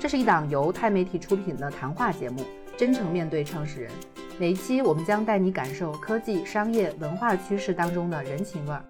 [0.00, 2.42] 这是一档由钛媒体出品的谈话节目，
[2.74, 3.92] 真诚面对创始人。
[4.38, 8.82] 每一期我们将带你感受科技、商业、文化趋势当中的人情味儿。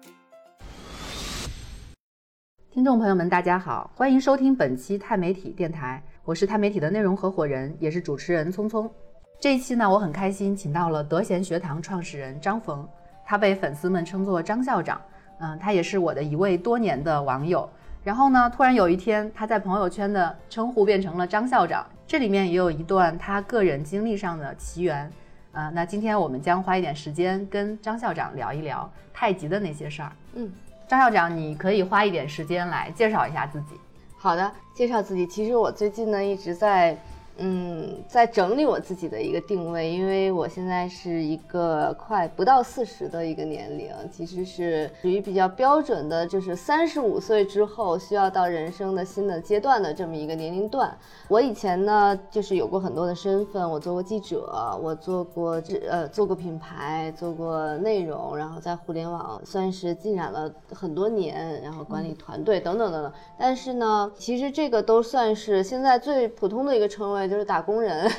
[2.71, 8.89] 听众朋友们，大家好，欢迎收听本期钛媒体电台，我是钛媒体的内容合伙人，也是主持人聪聪。
[9.37, 12.87] 这一期呢，我很开心，请到了德贤学堂创始人张冯，
[13.25, 15.01] 他被粉丝们称作张校长。
[15.41, 17.69] 嗯，他也是我的一位多年的网友。
[18.03, 25.11] 然后呢，突然有一天，他在朋友圈的称呼变成了张校长，这里面也有一段他个人经历上的奇缘。
[25.51, 30.11] 啊，那今天我们将花一点时间跟张校长聊一聊太极的那些事儿。
[30.33, 30.51] 嗯，
[30.87, 33.75] 张校长，你可以花一点时间来介绍一下自己。
[34.17, 35.27] 好的，介绍自己。
[35.27, 36.97] 其实我最近呢一直在。
[37.43, 50.95] 嗯，在整理我自己的一个定位，因为我现在是一个快不到四十的一个年龄，其实是属于比较标准的，就是三十五岁之后需要到人生的新的阶段的这么一个年龄段。
[51.29, 63.11] 我以前呢，就是有过很多的身份，我做过记者，我做过这呃做过品牌，做过内容，然后在互联网算是浸染了很多年，然后管理团队等等等等。
[63.35, 67.30] 但是呢，其实这个都算是现在最普通的一个称谓。
[67.31, 68.11] 就是打工人，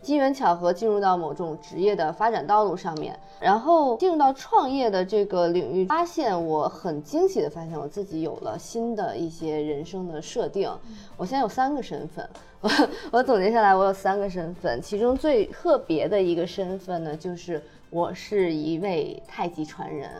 [0.00, 10.66] 机缘巧合进入到某种职业的发展道路上面，然后进入到创业的这个领域，发现我很惊喜的发现我自己有了新的一些人生的设定。
[11.18, 12.26] 我现在有三个身份，
[12.62, 12.70] 我
[13.10, 20.10] 我总结下来，我有三个身份，其中最特别的一个身份呢，就是我是一位太极传人。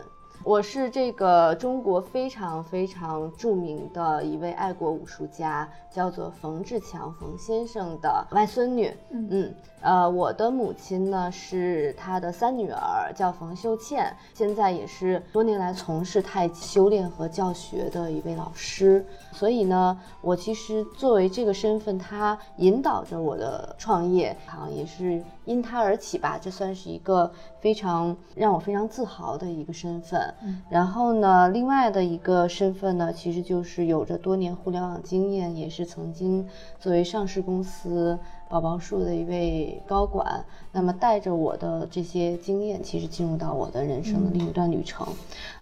[0.49, 8.91] 我是这个中国非常非常著名的一位爱国武术家，叫做冯志强冯先生的外孙女。
[9.11, 9.53] 嗯。
[9.81, 19.05] 呃，我的母亲呢是他的三女儿，叫冯秀倩，现在也是多年来从事太极修炼和教学的一位老师。
[19.31, 26.37] 所以呢，我其实作为这个身份，他引导着我的创业，好像也是因他而起吧。
[26.41, 30.33] 这算是一个非常让我非常自豪的一个身份。
[30.69, 36.47] 然后呢，另外的一个身份呢，其实就是有着多年互联网经验，也是曾经
[36.79, 38.17] 作为上市公司。
[38.49, 45.07] 宝宝树的一位高管，那么带着我的这些经验，其实进入到我的人生的另一段旅程。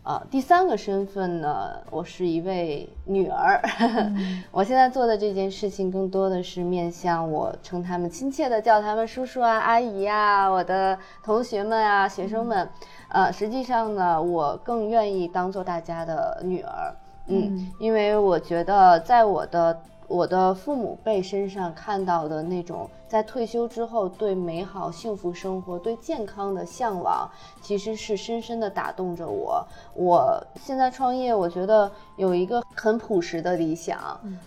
[0.04, 3.62] 呃，第三个身份呢，我是一位女儿。
[4.52, 12.70] 我现在做的这件事情，更多的是面向我称他们亲切的叫他们叔叔啊、阿姨啊，我的同学们啊、学生们。
[13.10, 16.96] 呃，实际上呢，我更愿意当做大家的女儿。
[17.28, 19.78] 嗯，因为我觉得在我的。
[20.08, 27.30] 我的父母辈身上看到的那种，在退休之后对美好幸福生活、对健康的向往，
[27.62, 29.66] 其实是深深的打动着我。
[29.94, 34.00] 我现在创业，我觉得有一个很朴实的理想，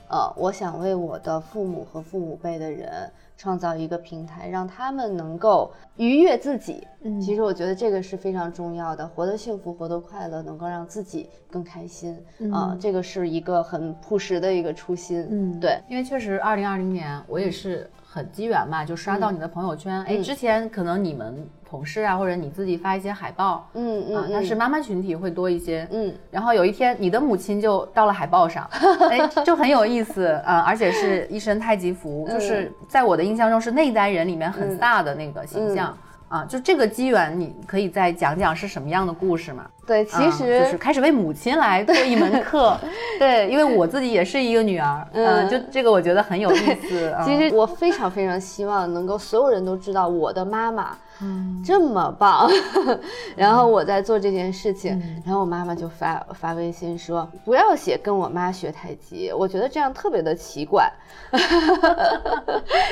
[0.09, 3.11] 呃，我想为我的父母和父母辈的人。
[3.41, 6.87] 创造一个平台，让他们能够愉悦自己。
[7.01, 15.27] 嗯，其实我觉得这个是非常重要的，活得幸福，活得快乐，能够让自己更开心啊，这个是一个很朴实的一个初心。
[15.31, 21.49] 嗯，对，因为确实，二零二零年我也是很机缘嘛，就刷到你的朋友圈，哎，之前可能你们。
[21.71, 26.13] 同事啊，或者你自己发一些海报，嗯嗯，那是妈妈群体会多一些，嗯。
[26.29, 28.69] 然后有一天，你的母亲就到了海报上，
[29.09, 35.97] 哎，就很有意思啊，而且是一身太极服，就是在我的印象中是那一代人里面很飒的那个形象
[36.31, 36.47] 啊。
[36.47, 39.67] 就这个机缘，你可以再讲讲是什么样的故事吗？
[39.87, 42.79] 对，其实就是开始为母亲来做一门课，
[43.19, 47.15] 对，因为我自己也是一个女儿，嗯，就这个我觉得很有意思。
[47.25, 50.97] 其实我非常非常希望能够所有人都知道我的妈妈。
[51.23, 52.49] 嗯，这么棒，
[53.37, 60.91] 然后我在做这件事情，然后我妈妈就发发微信说不要写跟我妈学太极，我觉得这样特别的奇怪，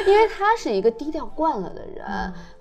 [0.07, 2.07] 因为她是一个低调惯了的人，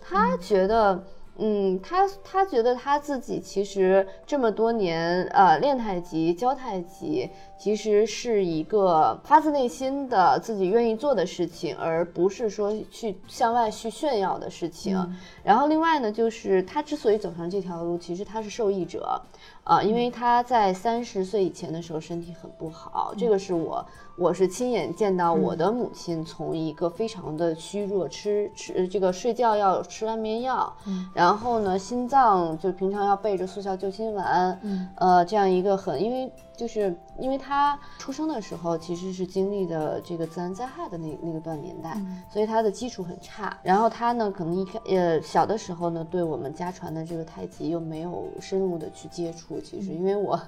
[0.08, 1.04] 她觉得。
[1.40, 7.30] 嗯，他他觉得他自己其实这么多年，呃，练太极、教太极，
[7.60, 14.98] 其实是一个发自内心的自己愿意做的事情，而不是说去向外去炫耀的事情。
[15.44, 19.22] 然后另外呢，就是他之所以走上这条路，其实他是受益者。
[19.64, 23.86] 啊，因为他在三十岁以前的时候身体很不好，这个是我
[24.18, 30.74] 我是亲眼见到我的母亲从一个非常的虚弱，吃吃这个睡觉要吃安眠药，
[31.14, 34.60] 然后呢心脏就平常要备着速效救心丸，
[34.96, 41.96] 呃这样一个很因为就是因为他出生的时候其实是经历的这个自然灾害的那那个段年代，
[42.34, 43.56] 所以他的基础很差。
[43.62, 49.60] 然后他呢，可能一开呃小的时候呢，对我们家传的这个太极又没有深入的去接触。
[49.60, 50.42] 其实因为我。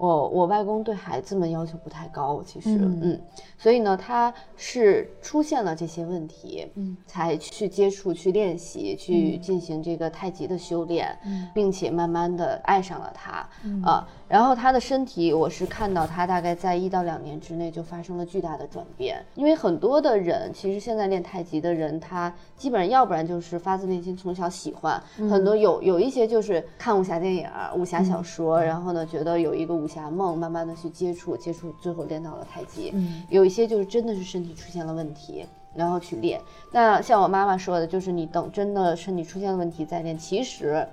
[0.00, 3.20] 我我外公对孩子们要求不太高，其实，嗯，
[3.58, 13.46] 所以呢，他是出现了这些问题，嗯，才去接触、去练习、去进行这个太极的修炼，嗯，并且慢慢的爱上了他，
[13.84, 24.98] 啊，然后他的身体，我是看到他大概在一到两年之内就发生了巨大的转变，因为很多的人其实现在练太极的人，他基本上要不然就是发自内心从小喜欢，
[25.28, 27.46] 很多有有一些就是看武侠电影、
[27.76, 29.90] 武侠小说，然后呢觉得有一个武。
[29.90, 32.92] 侠梦，慢慢的去接触，接触，最后练到了太极。
[32.94, 35.44] 嗯，有一些就是真的是身体出现了问题，
[35.74, 36.40] 然后去练。
[36.70, 40.86] 那像我妈妈说的，就是你等真的身体出现了问题再练，其实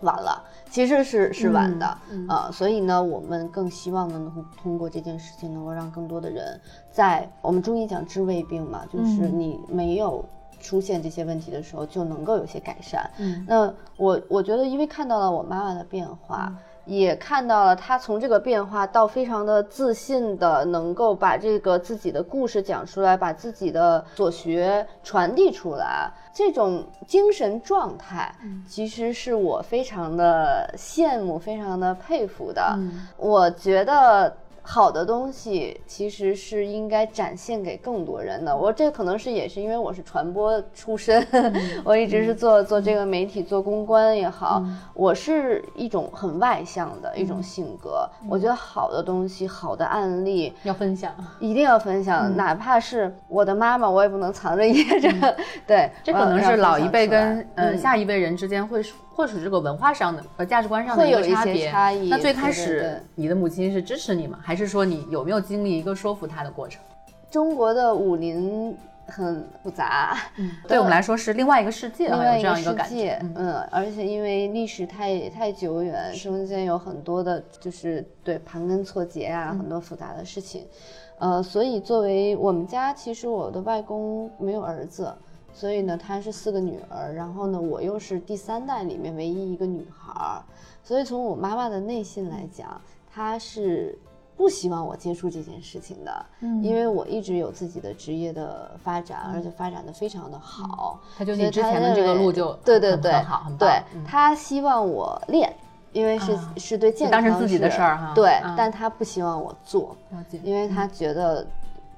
[0.00, 1.98] 晚了，其实是是晚的
[2.28, 2.50] 呃。
[2.52, 6.60] 所以呢，我们更希望能通通过这件事情，能够让更多的人
[6.90, 10.24] 在我们中医讲治未病嘛，就是你没有
[10.60, 13.10] 出现这些问题的时候，就能够有些改善。
[13.18, 16.52] 嗯，那我我觉得，因为看到了我妈妈的变化。
[16.88, 28.34] 也看到了他从这个变化到非常的自信的，能够把这个自己的故事讲出来，把自己的所学传递出来，这种精神状态，
[28.66, 32.78] 其实是我非常的羡慕、非常的佩服的。
[33.18, 34.34] 我觉得。
[34.70, 38.54] 好的东西其实是应该展现给更多人的。
[38.54, 41.26] 我这可能是也是因为我是传播出身，
[41.82, 44.62] 我一直是做做这个媒体做公关也好，
[44.92, 48.06] 我是一种很外向的一种性格。
[48.28, 55.08] 我觉得好的东西、好的案例要分享，一定要分享，哪怕是我的妈妈，我也不能藏着掖着。
[55.66, 58.82] 对，这可能是老一辈跟呃下一辈人之间会。
[59.18, 62.08] 或许这个文化上的和价值观上的会有一些差异。
[62.08, 64.38] 那最开始你的母亲是支持你吗？
[64.40, 66.80] 还是说你有没有经历一个说服她的过程？
[67.28, 68.76] 中国的武林
[69.08, 80.64] 很复杂，嗯， 对我们来说是另外一个世界，另外一个世界，嗯，而且因为历史太太久远，中间有很多的，就是对盘根错节啊，很多复杂的事情，
[81.18, 85.12] 呃，所以作为我们家，其实我的外公没有儿子。
[85.58, 90.40] 所以呢，她是四个女儿，然后呢，我又是第三代里面唯一一个女孩儿，
[90.84, 92.80] 所以从我妈妈的内心来讲，
[93.12, 93.98] 她是
[94.36, 105.52] 不希望我接触这件事情的，嗯，因为我一直有自己的职业的发展，而且发展的非常的好，她就你之前的这个路就对对对很好很棒，对，她希望我练，
[105.90, 109.96] 因为是是对健康当成自己的事儿哈，对，但她不希望我做，
[110.44, 111.44] 因为她觉得。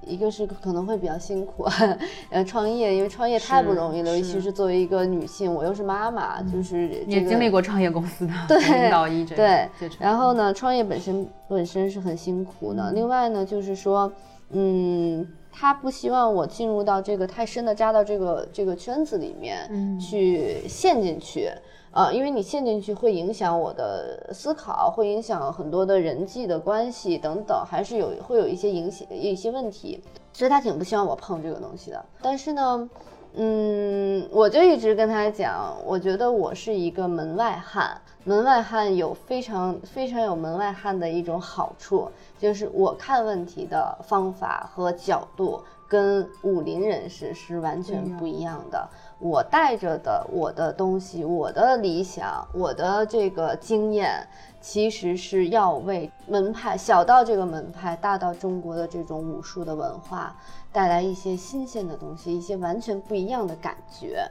[0.07, 1.67] 一个是可能会比较辛苦，
[2.31, 9.69] 呃，创业，因为创业太不容易了，尤其是作为一个女性，我又是妈妈，就是也经历过创业公司的 领导一对，
[9.99, 12.93] 然后呢，创业本身本身是很辛苦的。
[12.93, 14.11] 另外呢，就是说，
[14.51, 21.51] 嗯，他不希望我进入到这个太深的扎到这个这个圈子里面去陷进去。
[21.93, 30.01] 呃，因为你陷进去会影响我的思考，会影响很多的人际的关系等等，还是有会有一些影响一些问题，
[30.33, 32.05] 所以他挺不希望我碰这个东西的。
[32.23, 32.89] 但是呢，
[33.35, 42.09] 嗯，我就一直跟他讲，我觉得我是一个门外汉，门外汉有非常非常有门外汉的一种好处，
[42.39, 48.89] 就是我看问题的方法和角度跟武林人士是完全不一样的。
[49.21, 54.27] 我带着的我的东西，我的理想，我的这个经验，
[54.61, 60.35] 其实是要为门派小到这个门派，大到中国的这种武术的文化
[60.73, 64.27] 带来一些新鲜的东西，一些完全不一样的感觉。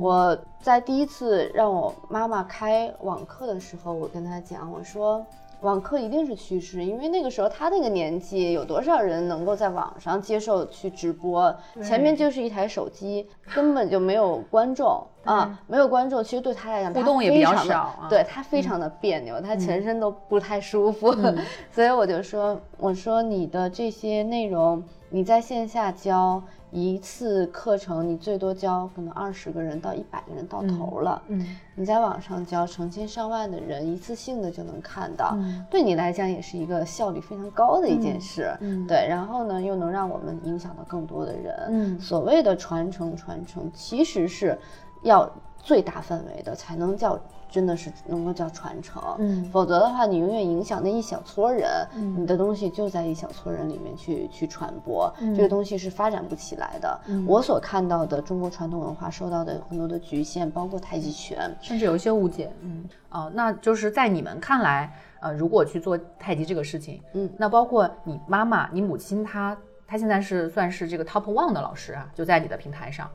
[0.00, 5.24] 我在第一次让我妈妈开网课的时候，我跟她讲，我说。
[5.62, 11.54] 网课一定是趋势，因为那个时候他那个年纪，有多少人能够在网上接受去直播？
[11.82, 16.22] 前面就是一台手机，根本就没有观众啊，没有观众。
[16.22, 21.12] 其实对他来讲，互动也比较少，对他非常的别扭，他全身都不太舒服。
[21.72, 26.42] 所以我就说，我说你的这些内容，你在线下教。
[26.70, 35.36] 一次课程你最多教可能二十个人到一百个人到头了，嗯，你在网上教成千上万的人一次性的就能看到，
[35.70, 44.58] 对你来讲也是一个效率非常高的一件事，嗯，对，然后呢又能让我们影响到更多的人，嗯，所谓的传承传承其实是
[45.02, 49.02] 要最大范围的，才能叫真的是能够叫传承。
[49.18, 57.00] 嗯否则的话，你永远影响那一小撮人，嗯你的东西就在一小撮人里面去去传播，嗯这个东西是发展不起来的。
[57.06, 62.52] 嗯我所看到的中国传统文化受到的很多的局限，包括太极拳，甚至有一些误解。
[62.60, 73.10] 嗯，哦，那就是在你们看来，呃，如果去做太极这个事情，嗯那包括你妈妈、你母亲她，她现在是算是这个 top one 的老师啊，就在你的平台上。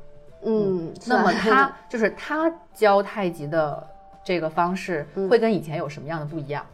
[0.46, 3.88] 嗯，那么算她就是她教太极的
[4.24, 6.66] 这个方式，嗯会跟以前有什么样的不一样？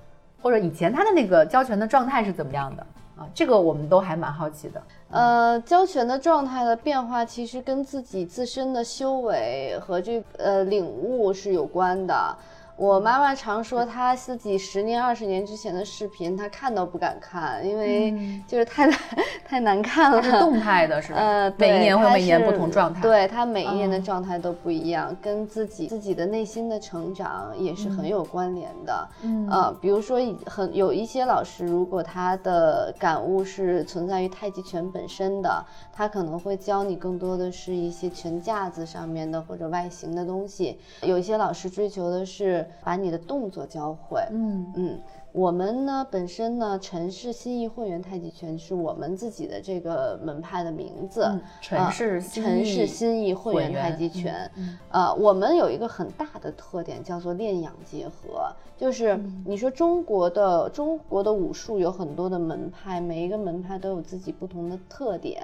[0.42, 2.82] 或者以前他的那个交权的状态是怎么样的
[3.18, 3.28] 啊？
[3.34, 4.82] 这个我们都还蛮好奇的。
[5.12, 12.36] 呃，交权的状态的变化，其实跟自己自身的修为和这呃领悟是有关的。
[12.80, 19.00] 我妈妈常说，她自己十年、二十年之前的视频，她看都不敢看，因为就是太难、
[19.46, 20.24] 太难看了。
[20.24, 21.20] 是动态的，是吧？
[21.20, 29.10] 呃，每一年会每一年不同状态。，对她每一年的哦状态都不一样，跟自己自己的内心的成长也是很有关联的。
[29.24, 40.80] 嗯呃，比如说很有一些老师，如果他的感悟是存在于太极拳本身的，他可能会教你更多的是一些拳架子上面的或者外形的东西。
[41.02, 44.22] 有一些老师追求的是把你的动作教会。
[44.32, 45.00] 嗯嗯，
[45.32, 51.24] 我们呢本身呢，陈氏新义混元太极拳是我们自己的这个门派的名字。
[51.26, 54.52] 嗯陈啊氏新陈氏义新义混元太极嗯拳。
[54.58, 58.52] 嗯呃，我们有一个很大的特点，叫做练养结合。
[58.78, 65.42] 就是嗯你说中国的中国的武术有很多的门派，每一个门派都有自己不同的特点。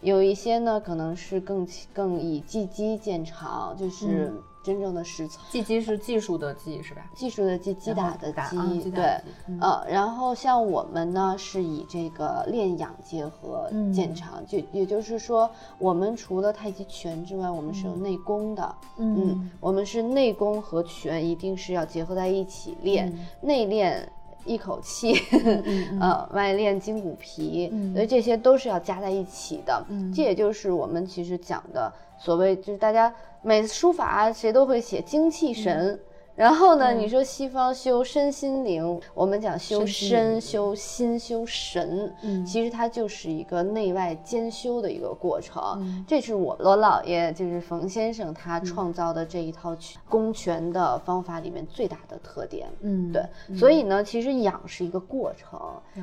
[0.00, 5.40] 有一些呢，可能是更更以技击见长，就是嗯真正的实操。
[5.50, 7.02] 技击是技术的技是吧？
[7.14, 24.10] 技术的技，击打的打对嗯，呃，然后像我们呢是以这个练养结合嗯见长，就也就是说，我们除了太极拳之外，我们是有内功的，嗯，我们是内功和拳一定是要结合在一起练，嗯内练。
[24.44, 29.84] 一口气，嗯呃，外练筋骨皮，嗯所以这些都是要加在一起的。
[29.88, 35.98] 嗯这也就是我们其实讲的所谓，就是大家每次书法啊谁都会写精气神。
[36.34, 36.98] 然后呢，嗯。
[36.98, 42.44] 你说西方修身心灵，我们讲修身修心、修神，嗯。
[42.44, 45.62] 其实它就是一个内外兼修的一个过程。
[45.78, 46.04] 嗯。
[46.06, 52.68] 这是我罗老爷，就是冯先生他创造的这一套拳攻拳的方法里面最大的特点。
[52.80, 53.12] 嗯。
[53.12, 53.22] 对，
[53.56, 55.60] 所以呢，其实养是一个过程。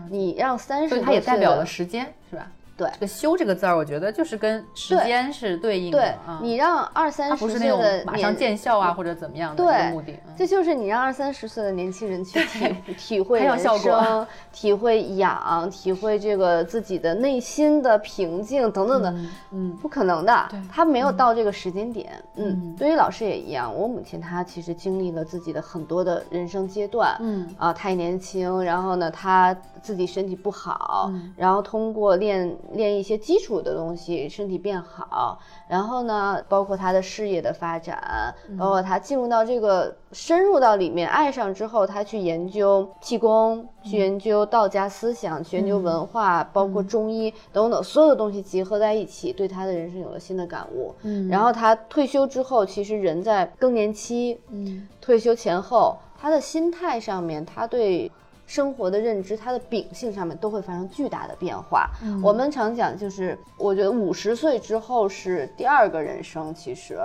[0.09, 2.51] 你让三十，所以它也代表了时间是吧？
[2.79, 6.15] 对这个“修”这个字儿，我觉得就是跟时间是对应的。
[6.41, 10.13] 你让二三十岁的马上见效啊或者怎么样的一个对目的。
[10.13, 19.13] 嗯这就是你让二三十岁的年轻人去体 体会人生，体会养，体会这个自己的内心的平静等等的，
[19.51, 20.57] 嗯不可能的对。
[20.71, 22.09] 他没有到这个时间点。
[22.35, 27.17] 嗯嗯，对于老师也一样，我母亲她其实经历了自己的很多的人生阶段。
[27.19, 50.93] 嗯啊，太年轻，然后呢，她自己身体不好，嗯然后通过练练一些基础的东西，身体变好，然后呢，包括他的事业的发展，包括他进入到这个深入到里面，爱上之后，他去研究气功，去研究道家思想，去研究文化，包括中医等等所有的东西结合在一起，对他的人生有了新的感悟。
[51.03, 51.27] 嗯。
[51.27, 54.87] 然后他退休之后，其实人在更年期，嗯。
[55.01, 58.11] 退休前后，他的心态上面，他对
[58.49, 61.87] 生活的认知，他的秉性上面都会发生巨大的变化。
[62.01, 66.97] 嗯我们常讲，就是我觉得五十岁之后是第二个人生，其实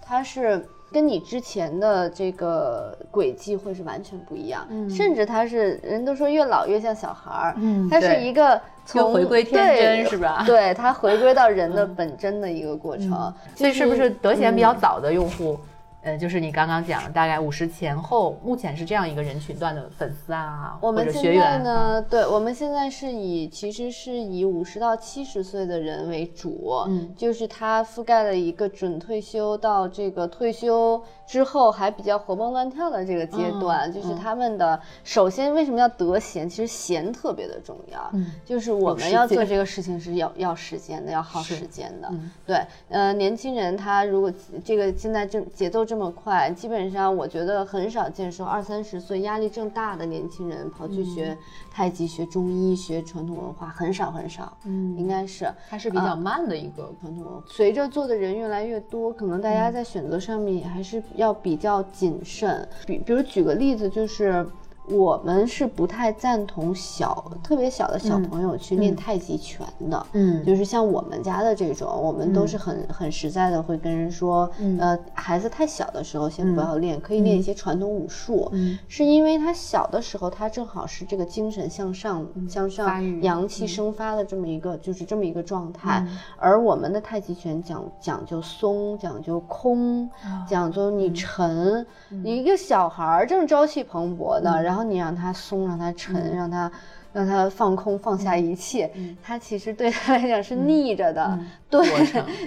[0.00, 13.34] 它是跟你之前的这个轨迹会是完全不一样，甚至它是人都说越老越像小孩儿，嗯他是一个从回归天真是吧对它回归到人的本真的一个过程。
[13.56, 15.58] 所以是不是德贤比较嗯早的用户？
[16.04, 36.48] 呃，就是你刚刚讲，大概五十前后，目前是这样一个人群段的粉丝啊，或我们现在呢，对我们现在是以其实是以五十到七十岁的人为主，嗯就是它覆盖了一个准退休到这个退休之后还比较活蹦乱跳的这个阶段，嗯就是他们的首先为什么要得闲？
[36.48, 44.32] 其实闲特别的重要，嗯就是我们要做这个事情是要要时间的，要耗时间的，嗯对，呃，年轻人他如果
[44.64, 51.38] 这个现在这节奏这么快，基本上我觉得很少见说二三十岁压力正大的年轻人跑去嗯学
[51.72, 57.42] 太极、学中医、学传统文化，很少很少，嗯应该是它是比较慢的一个传统文化。
[57.46, 62.68] 随着做的人越来越多，可能大家在选择上面也还是要比较谨慎。
[62.86, 64.46] 比比如举个例子，就是。
[64.88, 70.44] 我们是不太赞同小特别小的小朋友去练太极拳的，嗯。
[70.44, 74.78] 就是像我们家的这种，我们都是很很实在的，会跟人说，嗯。
[74.78, 78.78] 呃，孩子太小的时候先不要练，可以练一些传统武术，嗯。
[78.88, 90.44] 是因为他小的时候他正好是这个精神向上、向上、阳气生发的这么一个，就是这么一个状态，而我们的太极拳讲讲究松，讲究空，啊。
[90.48, 91.14] 讲究你嗯。
[91.14, 96.70] 沉，你一个小孩儿正朝气蓬勃的，然后你让他松，让他沉，让他
[97.12, 98.90] 让他放空，放下一切，
[99.22, 101.38] 他其实对他来讲是逆着的，
[101.70, 101.86] 对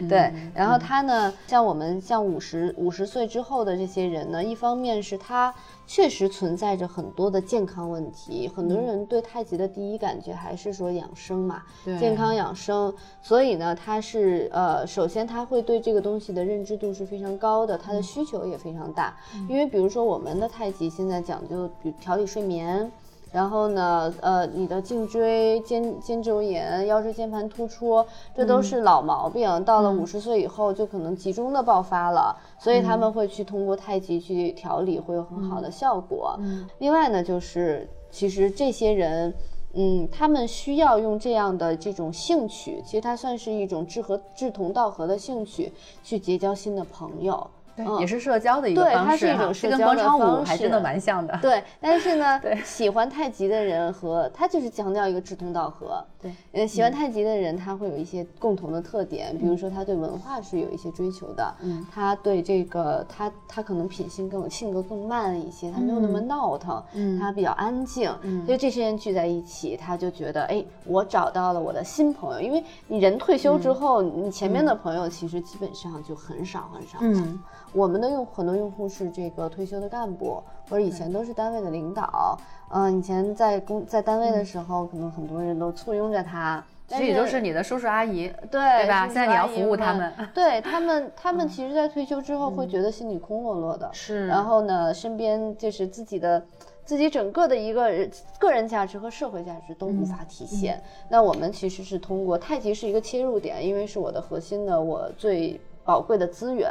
[0.09, 0.33] 对。
[0.53, 5.53] 然后他呢，像我们像五十五十岁之后的这些人呢，一方面是他
[5.87, 11.63] 确实存在着很多的健康问题，很多人对太极的第一感觉还是说养生嘛，
[11.97, 19.15] 健康养生，所以呢，他是呃，首先他会对这个东西的认知度是非常高的，他的需求也非常大。
[19.47, 22.91] 因为比如说我们的太极现在讲究，比如调理睡眠，
[23.31, 28.05] 然后呢，呃，你的颈椎、肩肩周炎、腰椎间盘突出，
[28.35, 36.39] 这都是老毛病，到了五十岁以后就可能集中的爆发了，所以他们会去通过太极去调理，会有很好的效果。
[36.79, 39.33] 另外呢，就是其实这些人。
[39.79, 45.71] 嗯，他们需要用这样的这种兴趣，其实它算是一种志合志同道合的兴趣，
[46.03, 47.47] 去结交新的朋友。
[47.77, 47.99] 对，嗯。
[47.99, 51.37] 也是社交的一个方式哈它是一种这跟广社交的方场舞还真的蛮像的。
[51.41, 56.03] 对，但是呢 对，喜欢太极的人和他就是强调一个志同道合。
[56.19, 68.43] 对，呃，喜欢太极的人，他会有一些共同的特点，比如说他对文化是有一些追求的，嗯，他对这个他他可能品性更性格更慢一些，他没有那么闹腾，嗯他比较安静，嗯。
[68.47, 77.39] 所以这些人聚在一起，他就觉得，哎，我找到了我的新朋友，因为你人退休之后，你前面的朋友其实基本上就很少很少，嗯，
[77.73, 82.37] 我们的用很多用户是这个退休的干部，或者以前都是单位的领导。
[82.69, 86.63] 嗯、以前在工在单位的时候，可能很多人都簇拥着他。
[86.87, 93.89] 其实也就是你的叔叔阿姨，对对吧现在你要服务他们对 他们，他们其实，在退休之后会觉得心里空落落的。
[93.93, 96.45] 是然后呢，身边就是自己的。
[96.85, 98.09] 自己整个的一个人
[98.39, 100.81] 个人价值和社会价值都无法体现。
[101.09, 106.69] 那我们其实是通过太极是一个切入点，因为是我的核心的我最宝贵的资源。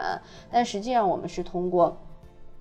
[0.52, 1.96] 但实际上我们是通过。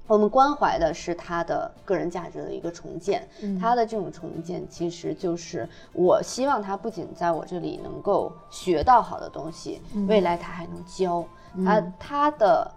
[0.07, 3.27] 我们关怀的是他的个人价值的一个重建，
[3.59, 11.25] 他的这种重建其实就是我希望他不仅在我这里能够学到好的东西，未来他还能教，
[11.65, 12.71] 他他的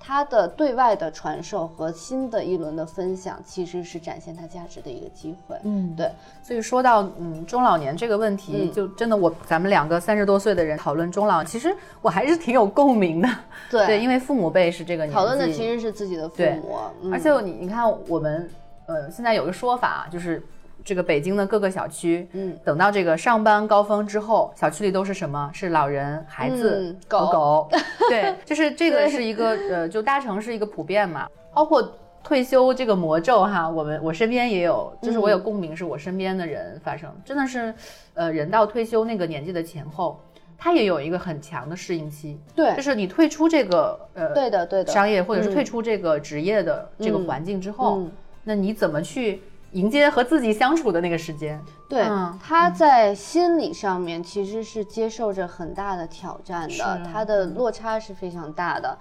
[0.00, 5.56] 他的对外的传授和新的一轮的分享，其实是展现他价值的一个机会。
[5.64, 5.94] 嗯。
[5.96, 6.10] 对，
[6.42, 8.72] 所以说到嗯中老年这个问题，嗯。
[8.72, 13.28] 就真的我咱们两个三十多岁的人讨论中老，其实我还是挺有共鸣的。
[13.70, 17.12] 对对，因为父母辈是这个年纪，讨论的其实是自己的父母，嗯。
[17.12, 18.48] 而且你你看我们
[18.86, 20.42] 呃现在有个说法，就是
[20.88, 25.50] 这个北京的各个小区，嗯，等到这个上班高峰之后，小区里都是什么？
[25.52, 27.26] 是老人、孩子嗯、狗。
[27.26, 27.68] 狗狗。
[28.08, 31.92] 对，就是这个是一个呃，就大城市一个普遍嘛，包括。
[32.20, 37.72] 退休这个魔咒哈，我们我身边也有，就是我有共鸣，是我身边的人发生，真的是，
[38.12, 40.20] 呃，人到退休那个年纪的前后，
[40.58, 42.74] 他也有一个很强的适应期，对。
[42.74, 44.92] 就是你退出这个呃对的对的。
[44.92, 45.54] 商业或者是嗯。
[45.54, 47.24] 退出这个职业的这个嗯。
[47.26, 48.10] 环境之后，嗯。
[48.44, 49.40] 那你怎么去
[49.72, 51.62] 迎接和自己相处的那个时间？
[51.88, 58.98] 对，嗯他在心理上面其实是接受着很大的挑战的，他的落差是非常大的。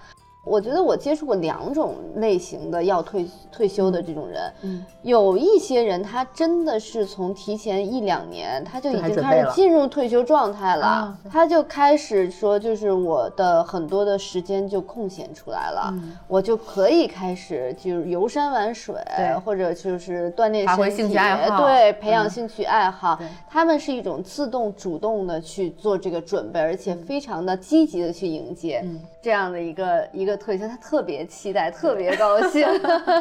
[0.48, 15.94] 我觉得我接触过两种类型的要退退休的这种人，嗯，有一些人他真的是从提前一两年他就已经开始进入退休状态了，啊他就开始说，就是我的很多的时间就空闲出来了，
[16.28, 32.66] 我就可以开始就是游山玩水对，或者就是锻炼身体兴趣爱好对，培养嗯兴趣爱好对，他们是一种自动主动的去做这个准备，而且非常的积极的去迎接嗯这样的一个一个退休，他特别期待，特别高兴，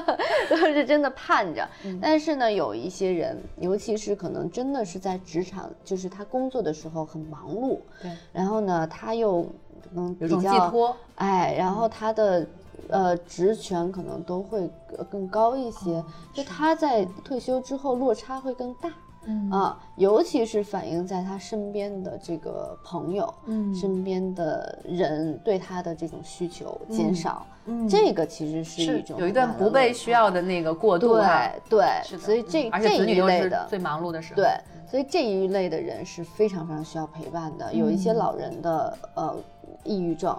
[0.50, 1.66] 都是 真的盼着。
[1.84, 12.46] 嗯但是呢，有一些人，尤其是可能真的是在职场，就是他工作的时候很忙碌，对，然后呢，他又可能比较寄托，哎，然后他的
[12.88, 16.02] 呃职权可能都会呃更高一些，
[16.32, 18.90] 就他在退休之后落差会更大。
[19.26, 19.50] 嗯。
[19.50, 23.74] 啊，尤其是反映在他身边的这个朋友，嗯。
[23.74, 34.48] 身边的人对他的这种需求减少，嗯这个其实是是一种有一段不被需要的那个过渡哈，对对，是所以这这一类的最忙碌的时候，对，
[34.88, 37.72] 所以这一类的人是非常非常需要陪伴的。
[37.72, 38.16] 有一些嗯。
[38.16, 39.36] 老人的呃
[39.84, 40.36] 抑郁症，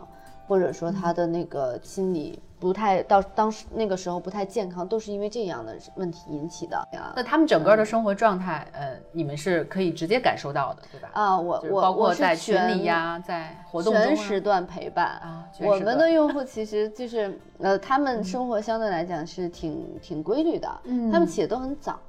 [0.47, 6.87] 或者说他的那个心理不太到当时那个时候不太健康，都是因为这样的问题引起的。
[7.15, 11.09] 那他们整个的生活状态，呃，你们是可以直接感受到的，对吧？
[11.13, 14.05] 啊，我我包括我是在群里全呀，在活动中啊。
[14.05, 15.05] 全时段陪伴。
[15.05, 21.11] 啊我们的用户其实就是呃，他们生活相对来讲是挺挺规律的，嗯。
[21.11, 21.99] 他们起的都很早，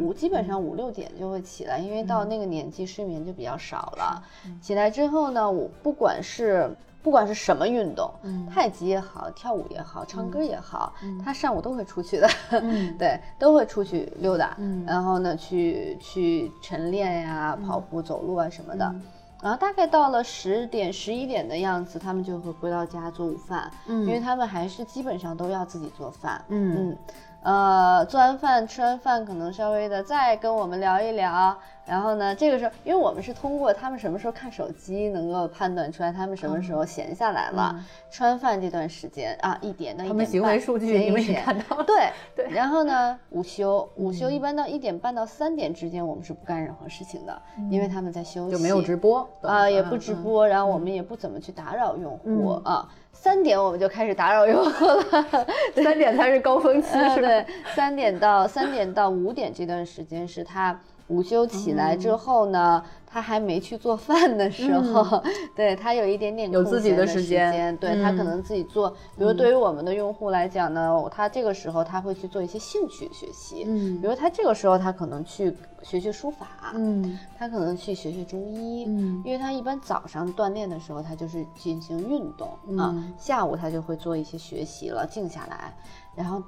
[0.00, 4.22] 五五基本上五六点就会起来，因为到那个年纪睡眠就比较少了。
[4.46, 4.58] 嗯。
[4.60, 6.70] 起来之后呢，我不管是
[7.06, 8.44] 不管是什么运动，嗯。
[8.52, 10.92] 太极也好，跳舞也好，唱歌也好，
[11.24, 12.28] 他上午都会出去的，
[12.98, 14.84] 对，都会出去溜达，嗯。
[14.84, 18.92] 然后呢，去去晨练呀、跑步、走路啊什么的。
[19.40, 26.42] 然后大概到了十点、十一点的样子，他们就会回到家做午饭，因为他们还是基本上都要自己做饭。
[26.48, 26.90] 嗯。
[26.90, 26.98] 嗯，
[27.42, 31.56] 呃，做完饭、吃完饭，可能稍微的再跟我们聊一聊。
[31.86, 37.76] 然后呢，这个时候，因为我们是通过他们什么时候看手机，能够判断出来他们什么时候闲下来了。
[38.10, 41.84] 吃完饭这段时间啊，一点到一点半，他们行为数据你们也看到了。
[41.84, 42.50] 对 对。
[42.50, 50.22] 然后呢，午休，午休一般到一点半到三点之间，我们是不干任何事情的，因为他们在休息，就没有直播啊、也嗯不直嗯。
[50.24, 52.88] 播，然后我们也不怎么去打扰用户、啊。
[53.18, 55.46] 三点我们就开始打扰用户了，
[55.82, 57.28] 三点才是高峰期，是吧？
[57.74, 62.82] 三点到三点到五点这段时间是他午休起来之后呢，
[63.16, 65.22] 他还没去做饭的时候，
[65.56, 68.26] 对他有一点点空有自己的时间对他可嗯。
[68.26, 68.90] 能自己做。
[69.16, 73.98] 比如对于我们的用户来讲呢，他这个时候他会去做一些兴趣学习，嗯。
[74.02, 75.50] 比如他这个时候他可能去
[75.82, 79.22] 学学书法，嗯他可能去学学中医，嗯。
[79.24, 82.48] 因为他一般早上锻炼的时候，他就是进行运动、
[82.78, 85.72] 啊嗯，下午他就会做一些学习了，静下来，
[86.14, 86.42] 然后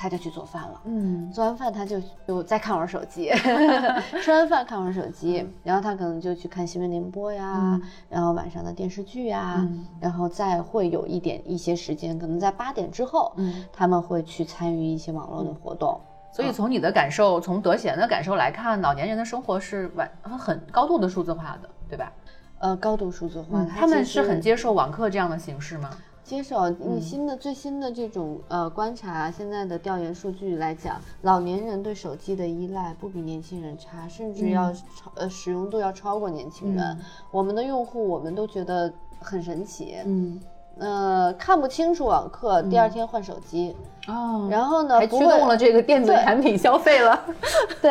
[0.00, 0.80] 他就去做饭了。
[0.84, 3.30] 嗯做完饭他就就再看会儿手机，
[4.22, 16.00] 吃完饭看会儿手机，然后他可能就去看新闻联播呀，嗯然后晚上的电视剧呀，嗯然后再会有一点一些时间，可能在八点之后，嗯他们会去参与一些网络的活动。
[16.30, 20.08] 所以从你的感受，从德贤的感受来看，老年人的生活是完
[20.38, 22.12] 很高度的数字化的，对吧？
[22.60, 25.90] 呃，高度数字化，嗯他们是很接受网课这样的形式吗？
[26.28, 36.98] 接受你新的、最新的这种呃观察，现在的调研数据来讲，老年人对手机的依赖不比年轻人差，甚至要超、呃使用度要超过年轻人。
[37.30, 40.38] 我们的用户我们都觉得很神奇，嗯。
[40.80, 43.74] 呃，看不清楚网课，第二天换手机，
[44.06, 47.20] 哦，然后呢还驱不会动了这个电子产品消费了。
[47.82, 47.90] 对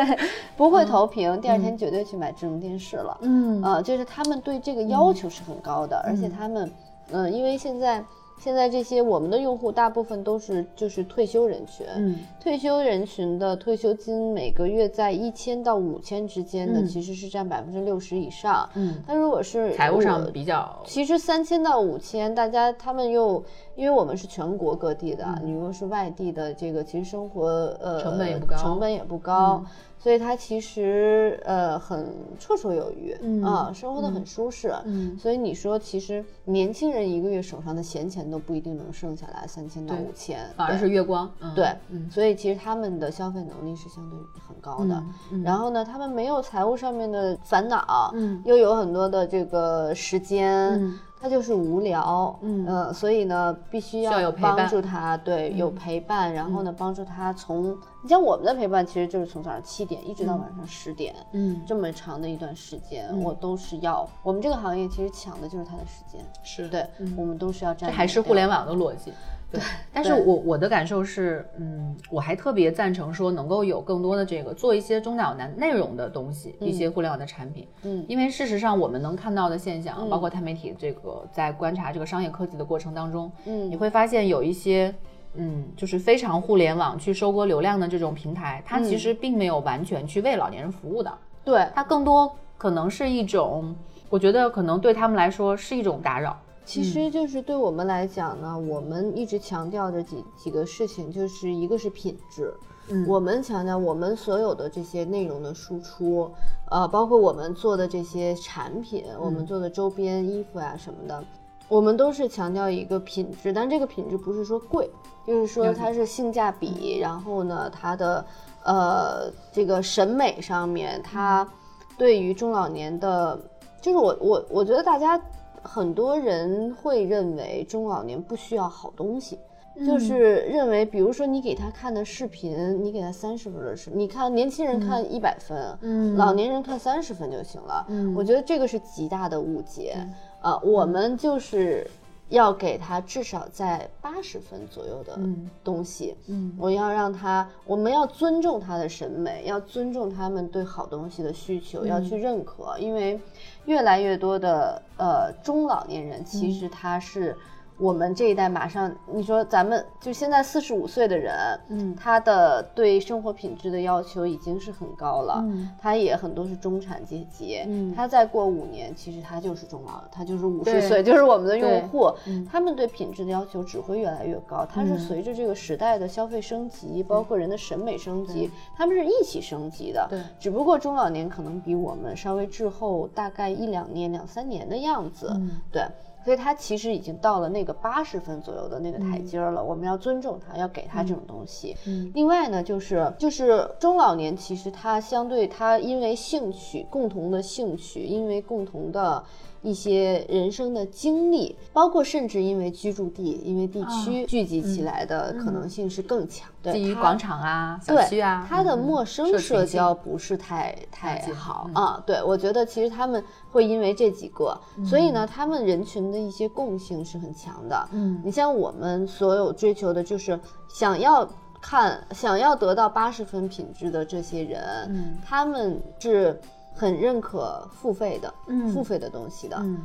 [0.56, 3.18] 不会投屏，第二天绝对去买智能电视了。
[3.20, 3.60] 嗯。
[3.62, 6.72] 呃，就是他们对这个要求是很高的，而且他们，
[7.10, 8.02] 嗯、因为现在
[8.38, 12.16] 现在这些我们的用户大部分都是就是退休人群，嗯。
[12.40, 16.86] 退休人群的退休金每个月在一千到五千之间的，嗯。
[16.86, 18.68] 其实是占百分之六十以上。
[18.74, 23.42] 嗯，但如果是财务上我比较其实三千到五千，大家他们又
[23.74, 27.48] 因为我们是全国各地的，你如果是外地的，这个其实生活
[27.80, 29.64] 呃嗯成本也不高成本也不高，
[29.98, 32.06] 所以他其实呃很
[32.38, 34.72] 绰绰有余、嗯啊，生活的很舒适。
[34.84, 41.30] 嗯所以你说，其实年轻人一个月手上的闲钱都不一定能剩下来三千到五千，反而对是月光。
[41.40, 45.02] 嗯对，嗯所以其实他们的消费能力是相对很高的。
[45.42, 69.12] 然后呢，他们没有财务上面的烦恼，嗯又有很多的这个时间，嗯他就是无聊，嗯呃所以呢，必须要帮助他，对，有陪伴，然后呢，帮助他从，你像我们的陪伴，其实就是从早上七点一直到晚上十点，嗯，这么长的一段时间，我都是要，我们这个行业其实抢的就是他的时间，是对，我们都是要占，这还是互联网的逻辑。
[69.50, 69.60] 对，
[69.92, 78.04] 但是我我的感受是，嗯，我还特别赞成说能够有更多的这个做一些中脑男内容的东西，一些互联网的产品，嗯。
[78.08, 83.70] 因为事实上我们能看到的现象，包括钛媒体这个在观察这个商业科技的过程当中，嗯。
[83.70, 84.94] 你会发现有一些。
[85.34, 91.12] 嗯，就是非常互联网去收割流量的这种平台，它其实并没有完全去为老年人服务的，
[91.44, 93.76] 对，它更多可能是一种，
[94.08, 96.36] 我觉得可能对他们来说是一种打扰。
[96.68, 102.52] 其实就是对我们来讲呢，我们一直强调的几几个事情，就是一个是品质。
[102.88, 103.06] 嗯。
[103.08, 106.30] 我们强调我们所有的这些内容的输出，
[106.70, 111.24] 呃，包括我们做的这些产品，我们做的周边衣服呀、什么的，
[111.68, 114.90] 我们都是强调一个品质，但这个品质不是说贵，
[115.26, 118.22] 就是说它是性价比，然后呢，它的
[118.62, 121.48] 呃这个审美上面，它
[121.96, 123.40] 对于中老年的，
[123.80, 125.18] 就是我我我觉得大家
[125.62, 129.38] 很多人会认为中老年不需要好东西。
[129.86, 137.86] 就是认为，比如说你给他看的视频，你给他三十分的视，你看年轻人看一百分，嗯老年人看三十分就行了。
[137.88, 139.96] 嗯我觉得这个是极大的误解。
[140.42, 141.88] 呃，我们就是
[142.28, 145.16] 要给他至少在八十分左右的
[145.62, 146.16] 东西。
[146.26, 153.20] 嗯，我要让他，我们要尊重他的审美，要尊重他们对好东西的需求，要去认可，因为
[153.68, 157.36] 越来越多的呃中老年人其实他是。
[157.78, 161.34] 我们这一代马上，你说咱们就现在四十五岁的人，
[161.68, 172.12] 嗯，他的对生活品质的要求已经是很高了，嗯，他也很多是中产阶级，嗯，他再过五年，其实他就是中老，他就是五十岁，就是我们的用户，
[172.50, 185.32] 他们对品质的要求只会越来越高，它是随着这个时代的消费升级，包括人的审美升级，他们是一起升级的，对，只不过中老年可能比我们稍微滞后大概一两年、两三年的样子，
[185.70, 185.82] 对。
[186.24, 191.76] 所以他其实已经到了那个八十分左右的那个台阶了，我们要尊重他，要给他这种东西。
[191.86, 199.24] 嗯，另外呢，就是就是中老年，其实他相对他因为兴趣共同的兴趣，因为共同的。
[199.68, 206.48] 一些人生的经历，包括甚至因为居住地、因为地区聚集起来的可能性是更强。
[206.72, 212.02] 基于广场啊、小区啊，他的陌生社交不是太太好啊。
[212.06, 217.88] 对，我觉得其实他们会因为这几个，所以呢，他们人群的一些共性是很强的。
[217.92, 221.28] 嗯，你像我们所有追求的就是想要
[221.60, 226.40] 看、想要得到八十分品质的这些人，嗯，他们是。
[226.78, 229.82] 很认可付费的，嗯，付费的东西的，嗯，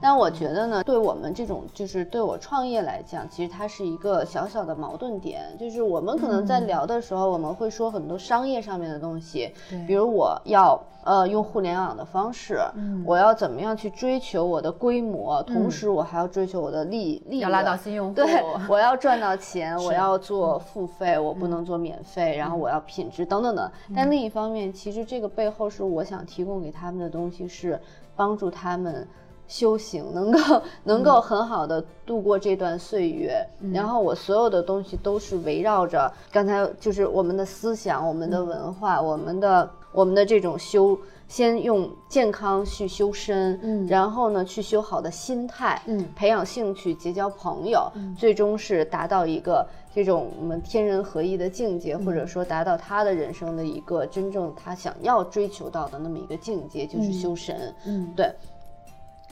[0.00, 9.52] 但我觉得呢，对我们这种就是对我创业来讲，其实它是一个小小的矛盾点，就是我们可能在聊的时候，我们会说很多商业上面的东西，
[9.86, 10.80] 比如我要。
[11.06, 12.58] 呃，用互联网的方式，
[13.04, 15.42] 我要怎么样去追求我的规模？
[15.42, 18.14] 同时，我还要追求我的利利要拉到新用户。
[18.14, 22.34] 对，我要赚到钱， 我要做付费，我不能做免费。
[22.38, 23.70] 然后我要品质等等的。
[23.94, 27.78] 但另一方面，其实这个背后是我想提供给他们的东西，是
[28.16, 29.06] 帮助他们
[29.48, 33.44] 修行，能够能够很好的度过这段岁月。
[33.72, 39.70] 然后我所有的东西都是围绕着刚才就是我们的思想、我们的文化、我们的。
[39.94, 58.28] 我们的这种修，先用健康去修身，嗯，然后呢，去修好的心态，嗯，培养兴趣，结交朋友，最终是达到一个这种我们天人合一的境界，或者说达到他的人生的一个真正他想要追求到的那么一个境界，就是修神，嗯，对。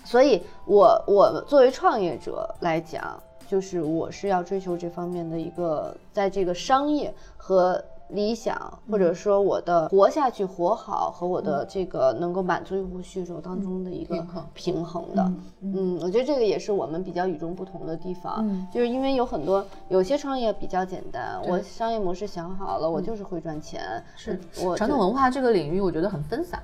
[0.05, 7.83] 所以，我我作为创业者来讲，就是我是要追求这方面的一个，在这个商业和。
[8.09, 23.81] 理想，或者说我的活下去、活好和我的这个能够满足用户需求当中的一个平衡的，嗯，我觉得这个也是我们比较与众不同的地方，就是因为有很多有些创业比较简单，我商业模式想好了，我就是会赚钱。
[24.15, 24.39] 是。
[24.63, 26.63] 我传统文化这个领域，我觉得很分散。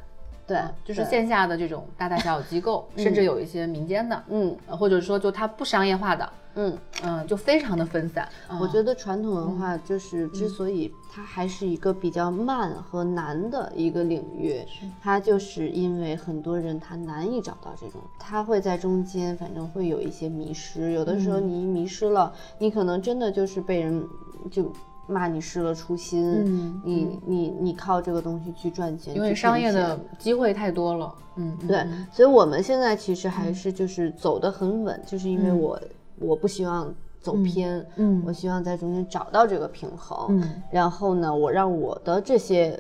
[0.49, 6.77] 对，就是线下的这种大大小小机构， 甚至有一些民间的，嗯，或者说就它不商业化的，嗯。
[7.05, 8.29] 嗯，就非常的分散。
[8.61, 14.61] 我觉得传统文化就是之所以它还是一个比较慢和难的一个领域，
[15.01, 24.05] 它就是因为很多人他难以找到这种，他会在中间反正会有一些迷失，有的时候你一迷失了，你可能真的就是被人
[24.51, 24.73] 就。
[25.09, 35.81] 骂你失了初心，嗯，你你你靠这个东西去赚钱，因为商业的机会太多了，嗯，对，所以我们现在其实还是就是走得很稳，就是因为我
[36.19, 42.79] 我不希望走偏，嗯，我希望在中间找到这个平衡，嗯，然后呢，我让我的这些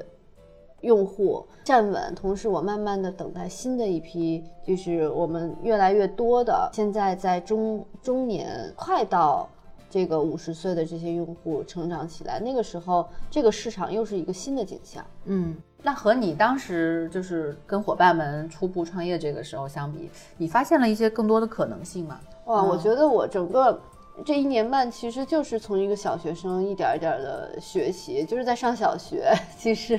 [0.82, 9.48] 用户站稳，同时我慢慢的等待新的一批，就是我们越来越多的现在在中中年快到。
[9.90, 15.04] 这个五十岁的这些用户成长起来，那个时候这个市场又是一个新的景象。
[15.24, 22.20] 嗯，那和你当时就是跟伙伴们初步创业这个时候相比，你发现了一些更多的可能性吗？
[22.46, 23.80] 哇，我觉得我整个。
[24.24, 29.32] 这一年半其实就是从一个小学生一点一点的学习，就是在上小学。
[29.56, 29.98] 其实，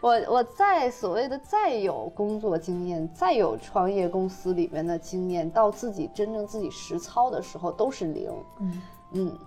[0.00, 8.30] 我我在所谓的再有工作经验，再有创业公司里面的经验，到自己真正自己实操的时候都是零。
[8.60, 9.38] 嗯嗯，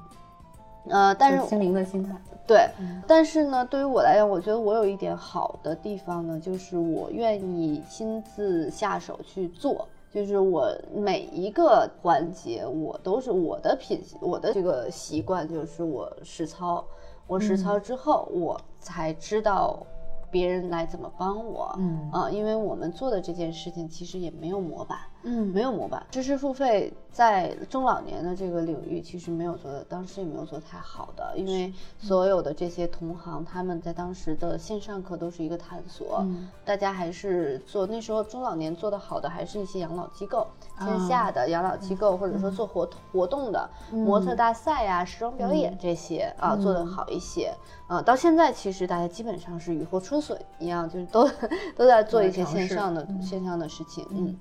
[0.89, 2.15] 呃，但是清零的心态。
[2.47, 2.69] 对，
[3.07, 9.87] 但是呢，对于我来讲，我觉得我有一点好的地方呢，就是我愿意亲自下手去做。
[10.15, 16.83] 就是我每一个环节，我都是我的品，我的这个习惯就是我实操，
[17.27, 19.85] 我实操之后，我才知道。
[20.31, 36.47] 别人来怎么帮我，嗯啊，因为我们做的这件事情其实也没有模板，嗯没有模板，知识付费在中老年的这个领域其实没有做的，当时也没有做太好的，因为所有的这些同行他们在当时的线上课都是一个探索，嗯。
[36.63, 43.69] 大家还是做那时候中老年做得好的还是一些养老机构，啊线下的养老机构或者说做活活动的。
[43.91, 47.53] 模特大赛呀、时装表演这些啊做得好一些，
[47.87, 51.27] 啊，到现在其实大家基本上是雨后春笋一样，就是都
[51.75, 54.35] 都在做一些线上的线上的事情，嗯，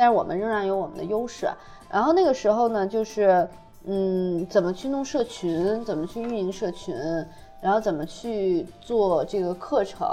[0.00, 1.46] 但是我们仍然有我们的优势。
[1.90, 3.46] 然后那个时候呢，就是
[3.84, 6.94] 嗯，怎么去弄社群，怎么去运营社群，
[7.60, 10.08] 然后怎么去做这个课程。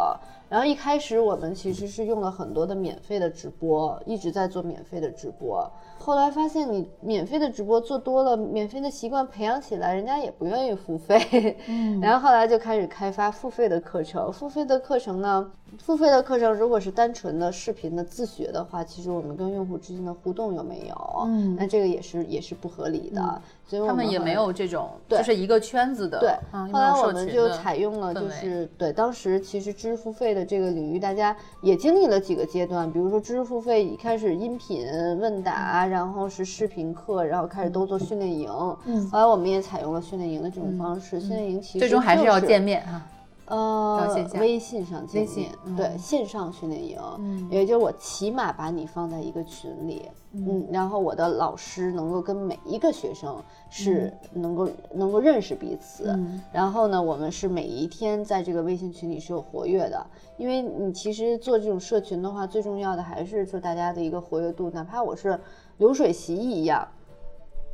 [0.50, 5.72] 然后一开始我们其实是用了很多的免费的直播，一直在做免费的直播。
[6.00, 11.58] 后来发现你免费的直播做多了，免费的习惯培养起来，人家也不愿意付费。
[11.68, 14.32] 嗯，然后后来就开始开发付费的课程。
[14.32, 21.24] 付费的课程呢，付费的课程如果是单纯的视频的自学的话，其实我们跟用户之间的互动有没有？
[21.26, 23.42] 嗯那这个也是也是不合理的。
[23.70, 34.88] 所以我他们也没有这种，就是一个圈子的，对，嗯，后来我们就采用了，就是对当时其实知识付费的这个领域，大家也经历了几个阶段，比如说知识付费一开始音频
[35.20, 38.50] 问答，然后是视频课，然后开始都做训练营，
[38.86, 39.10] 嗯。
[39.10, 43.02] 后来我们也采用了训练营的这种方式，训练营其实最终还是要见面哈。
[43.48, 45.48] 呃微信上见微信
[45.78, 47.48] 对，线上训练营，嗯。
[47.50, 50.02] 也就是我起码把你放在一个群里，
[50.34, 56.42] 嗯，然后我的老师能够跟每一个学生是能够、能够认识彼此，嗯。
[56.52, 65.40] 然后呢，我们是每一天在这个微信群里是有活跃的，因为你其实做这种社群的话，最重要的还是说大家的一个活跃度，哪怕我是
[65.78, 66.88] 流水席一样。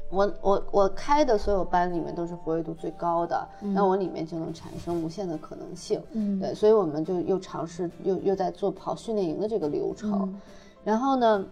[0.10, 6.00] 我我我开的所有班里面都是活跃度最高的，那我里面就能产生无限的可能性。
[6.12, 10.42] 嗯对，所以我们就又尝试又又在做跑训练营的这个流程，嗯
[10.84, 11.44] 然后呢，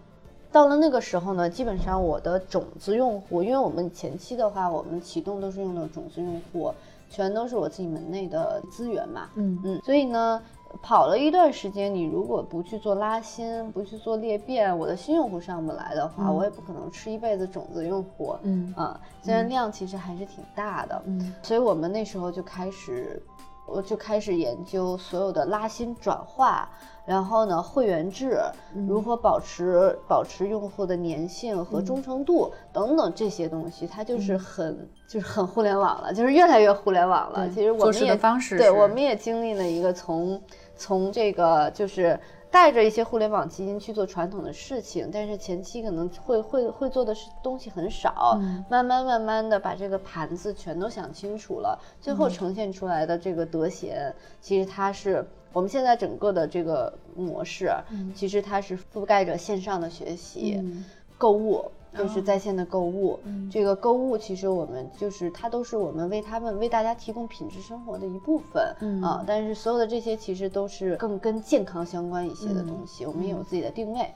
[0.52, 6.72] 到了那个时候呢，基本上我的种子用户，因为我们前期的话，我们启动都是用的种子用户，
[7.10, 10.40] 全都是我自己门内的资源嘛，嗯嗯，所以呢。
[10.80, 18.34] 跑了一段时间，你如果不去做拉新，不去做裂变，我的新用户上不来的话，我也不可能吃一辈子种子用户。
[18.42, 18.72] 嗯。
[18.76, 21.34] 啊，虽然量其实还是挺大的，嗯。
[21.42, 23.22] 所以我们那时候就开始，
[23.66, 26.68] 我就开始研究所有的拉新转化，
[27.04, 28.38] 然后呢，会员制
[28.86, 37.48] 如何保持保持用户的粘性和忠诚度等等这些东西，它就是很就是很互联网了，就是越来越互联网了。
[37.50, 40.40] 其实我做事们也的方式对我们也经历了一个从
[40.82, 42.18] 从这个就是。
[42.52, 57.72] 带着一些互联网基因去做传统的事情，但是前期可能会会会做的是东西很少，嗯慢慢慢慢的把这个盘子全都想清楚了，最嗯后呈现出来的这个德贤，其实它是我们现在整个的这个模式，
[58.14, 60.84] 其实它是覆盖着线上的学习、嗯
[61.16, 61.64] 购物。
[61.96, 74.06] 就是在线的购物，嗯这个购物其实我们就是它都是我们为他们为大家提供品质生活的一部分、嗯啊，但是所有的这些其实都是更跟健康相关一些的东西，我们也有自己的定位。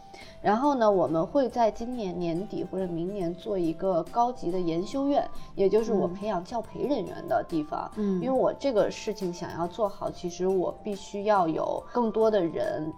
[0.41, 7.91] 然后呢，我们会在今年年底或者明年做一个高级的研修院，也就是我培养教培人员的地方。
[7.97, 12.91] 嗯因为我这个事情想要做好，其实我必须要有更多的人。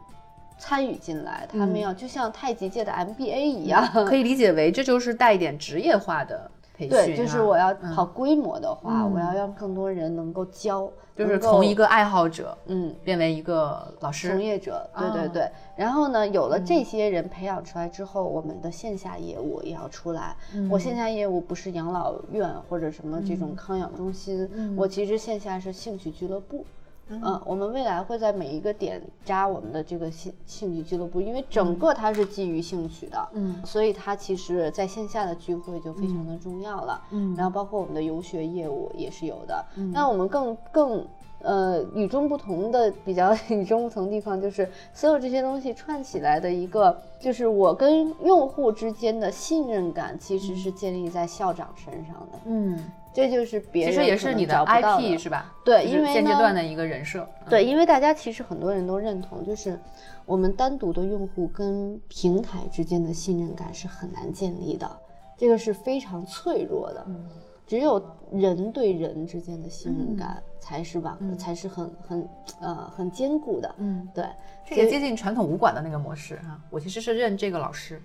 [0.59, 7.95] 参与进来，他们要就像太极界的 MBA 一样，可以理解为这就是带一点职业化的培训、啊，对，就是我要嗯。
[7.95, 9.13] 跑规模的话，嗯。
[9.13, 12.95] 我要让更多人能够教，就是从一个爱好者嗯。
[13.05, 14.31] 变为一个老师。
[14.31, 15.51] 从，业者，对对哦对。
[15.77, 20.37] 然后呢，有了这些人培养出来之后，我们的线下业务也要出来。
[20.55, 20.69] 嗯。
[20.69, 24.75] 我线下业务不是养老院或者什么这种康养中心，嗯。
[24.77, 26.65] 我其实线下是兴趣俱乐部。
[27.09, 37.03] 嗯，我们未来会在每一个点扎我们的这个兴兴趣俱乐部，因为整个它是基于兴趣的，嗯所以它其实在线下的聚会就非常的重要了。
[37.11, 39.65] 嗯然后包括我们的游学业务也是有的。
[39.93, 41.07] 那我们更更
[41.41, 52.39] 呃与众不同的比较与众不同的地方，就是所有这些东西串起来的一个，就是我跟用户之间的信任感，其实是建立在校长身上的。
[52.45, 52.79] 嗯，
[53.19, 55.53] 这就是别人其实也是你的 IP 是吧？
[55.65, 59.79] 对因为现阶段的一个人设，对，因为大家其实很多人都认同，就是
[60.25, 64.89] 我们单独的用户跟平台之间的信任感是很难建立的，
[65.37, 67.05] 这个是非常脆弱的。
[67.09, 67.29] 嗯
[67.67, 68.03] 只有
[68.33, 72.29] 人对人之间的信任感才是吧，才是很很
[72.63, 73.75] 呃很坚固的。
[73.77, 74.25] 嗯，对，
[74.65, 76.59] 这也接近传统武馆的那个模式哈。
[76.71, 78.01] 我其实是认这个老师，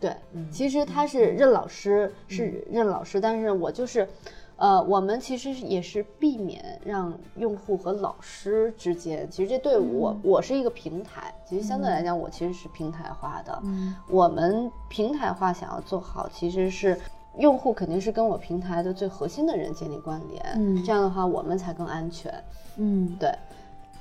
[0.00, 4.08] 对，嗯其实他是认老师，是认老师，但是我就是，
[4.56, 13.58] 呃，我们其实也是避免让用户和老师之间，其实这对我，我是一个平台，其实相对来讲，我其实是平台化的。
[13.64, 16.98] 嗯我们平台化想要做好，其实是
[17.38, 22.32] 用户肯定是跟我平台的最核心的人建立关联，嗯这样的话我们才更安全。
[22.76, 23.32] 嗯，对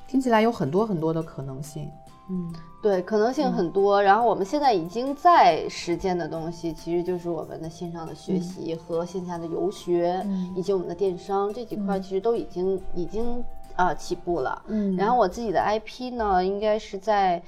[0.07, 1.89] 听起来有很多很多的可能性。
[2.29, 2.53] 嗯。
[2.81, 4.01] 对，可能性很多。
[4.03, 10.53] 然后我们现在已经在实践的东西，其实就是我们的线上的学习和线下的游学，嗯。
[10.55, 13.43] 以及我们的电商这几块，其实都已经已经
[13.75, 14.61] 啊、起步了。
[14.67, 14.95] 嗯。
[14.97, 17.41] 然后我自己的 IP 呢，应该是在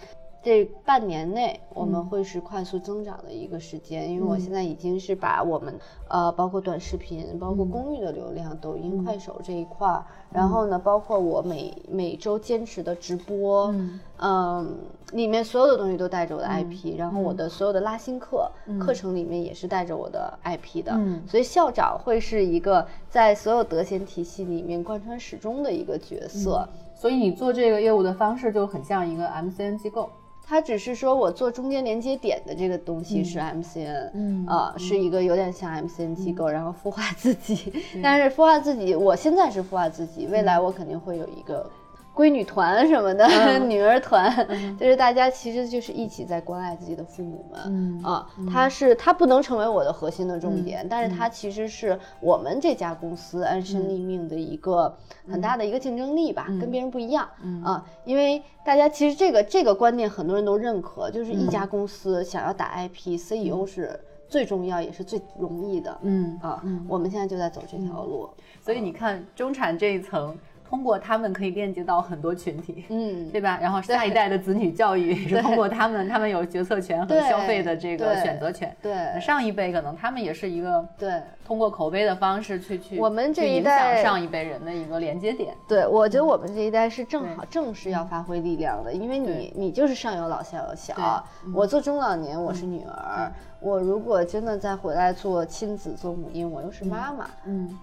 [0.45, 5.73] 这半年内，我们会是快速增长的一个时间，因为我现在已经是把我们
[6.07, 13.73] 呃，包括短视频，包括公寓的流量，抖音、快手这一块儿，然后呢，包括我每每周坚持的直播，
[14.19, 14.77] 嗯。
[15.11, 21.23] 里面所有的东西都带着我的 IP，、然后我的所有的拉新课、课程里面也是带着我的 IP 的，嗯。
[21.27, 26.67] 所以校长会是一个在所有德贤体系里面贯穿始终的一个角色。
[26.95, 30.09] 所以你做这个业务的方式就很像一个 MCN 机构。
[30.47, 34.45] 它只是说我做中间连接点的这个东西是 MCN，嗯。
[34.45, 37.73] 啊、是一个有点像 MCN 机构，然后孵化自己。
[38.03, 41.69] 但是孵化自己，我现在是孵化自己，未来我肯定会有一个
[42.15, 43.65] 闺女团什么的，嗯。
[43.69, 44.33] 女儿团，
[44.79, 47.61] 就是大家其实就是一起在关爱自己的父母们。
[47.65, 54.95] 嗯啊，它是它不能成为我的核心的重点，但是它其实是我们这家公司安身立命的一个
[55.29, 57.27] 很大的一个竞争力吧，跟别人不一样。
[57.63, 63.99] 啊，因为大家其实这个这个观念很多人都认可，就是一家公司想要打 IP，CEO 是
[64.29, 65.97] 最重要也是最容易的。
[66.03, 68.29] 嗯啊，我们现在就在走这条路。
[68.61, 70.35] 所以你看中产这一层，
[70.75, 72.83] 通过他们可以链接到很多群体。
[72.89, 73.57] 嗯， 对吧？
[73.61, 78.75] 然后下一代的子女教育也是通过他们，他们有决策权和消费的这个选择权。
[78.81, 81.21] 对上一辈可能他们也是一个对。
[81.45, 85.55] 通过口碑的方式去去我们这影一代响上一辈人的一个连接点。
[85.67, 91.53] 对，我觉得我们这一代是正好正是要发挥力量的，因为你你就是上有老下有小对。
[91.53, 97.29] 我做中老年，我是女儿，我如果真的再回来做亲子做母婴，我又是妈妈。
[97.45, 97.77] 嗯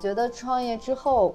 [0.00, 1.34] 觉得创业之后。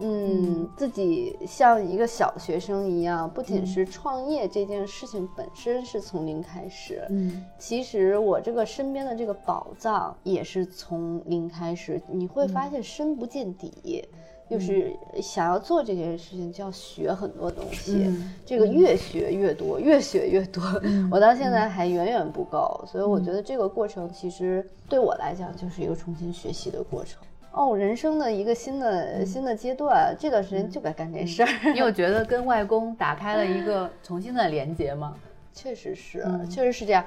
[0.00, 14.04] 嗯，自己像一个小学生一样，不仅是创业这件事情本身是从零开始，嗯其实我这个身边的这个宝藏也是从零开始，你会发现深不见底。
[14.48, 14.92] 就是
[15.22, 18.02] 想要做这件事情，就要学很多东西。
[18.04, 20.60] 嗯这个越学越多，越学越多。
[21.08, 27.22] 我到现在还远远不够，所以我觉得这个过程其实对我来讲就是一个重新学习的过程。
[27.52, 31.48] 哦，人生的一个新的、新的阶段，这段时间就该干这事儿。
[31.72, 35.14] 你有 觉得跟外公打开了一个重新的连接吗？
[35.52, 37.04] 确实是，嗯确实是这样。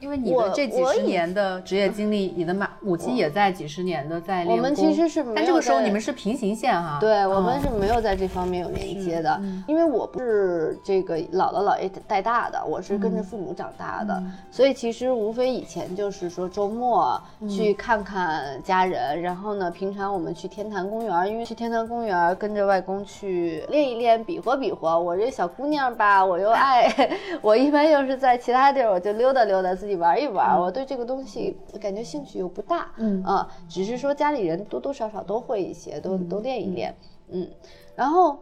[0.00, 6.98] 因为你的这几十年的职业经历，你的妈母亲也在几十年的在练我们其实是没但这个时候你们是平行线哈。
[7.00, 24.98] 对我们嗯是没有在这方面有连接的，因为我不是这个姥姥姥爷带大的，我是跟着父母长大的，所以其实无非以前就是说周末去看看家人，然后呢，平常我们去天坛公园，因为去天坛公园跟着外公去练一练，比划比划。
[24.98, 26.90] 我这小姑娘吧，我又爱，
[27.42, 30.58] 我一般又是在其他地儿我就溜达溜达，自己玩一玩。
[30.60, 33.22] 我对这个东西感觉兴趣又不大，嗯。
[33.24, 36.94] 啊，只是说家里人多多少少都会一些，都都练一练，
[37.28, 37.48] 嗯，
[37.94, 38.38] 然后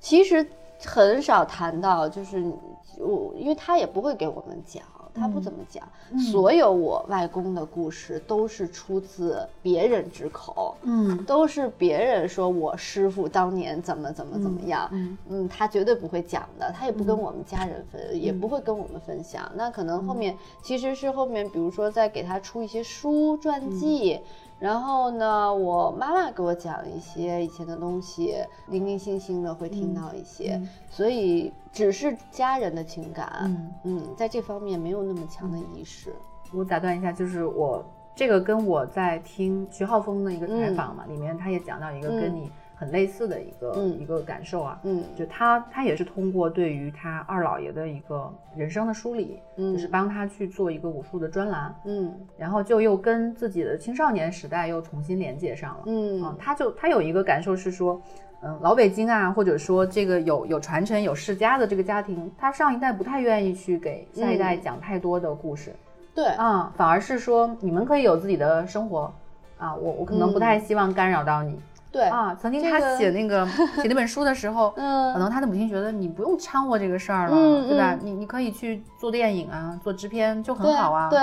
[0.00, 0.46] 其实
[0.84, 2.44] 很少谈到，就是
[2.98, 4.82] 我，因为他也不会给我们讲，
[5.14, 5.86] 他不怎么讲，
[6.18, 19.50] 所有我外公的故事都是出自别人之口，嗯都是别人说我师傅当年怎么怎么怎么样，嗯嗯，他绝对不会讲的，他也不跟我们家人分，也不会跟我们分享。
[19.54, 24.20] 那可能后面、其实是后面，比如说再给他出一些书传记。
[24.58, 28.34] 然后呢，我妈妈给我讲一些以前的东西，
[28.68, 33.72] 零零星星的会听到一些，所以只是家人的情感，嗯。
[33.84, 36.14] 嗯，在这方面没有那么强的意识。
[36.52, 37.84] 我打断一下，就是我
[38.14, 44.00] 这个跟我在听徐浩峰的一个采访嘛，里面他也讲到一个跟你很类似的一个、嗯。
[44.00, 45.04] 一个感受啊，嗯。
[45.16, 49.72] 就他他也是通过对于他二姥爷的一个人生的梳理，嗯。
[49.72, 52.12] 就是帮他去做一个武术的专栏，嗯。
[52.36, 55.82] 然后就又跟自己的青少年时代又重新连接上了。
[55.86, 56.22] 嗯。
[56.22, 58.00] 嗯，他就他有一个感受是说，
[58.42, 64.60] 嗯，老北京啊，或者说这个有有传承有世家的这个家庭，他上一代不太愿意去给下一代嗯。
[64.60, 65.74] 讲太多的故事，
[66.14, 69.10] 对，啊、反而是说你们可以有自己的生活，
[69.56, 71.58] 啊，我我可能不太希望干扰到你、
[71.94, 72.34] 对，啊。
[72.34, 73.46] 曾经他写那个
[73.80, 77.94] 写那本书的时候，嗯可嗯能他的母亲觉得你不用掺和这个事儿了，嗯对吧？
[77.94, 81.08] 嗯你你可以去做电影啊，做制片就很好啊。
[81.08, 81.20] 对，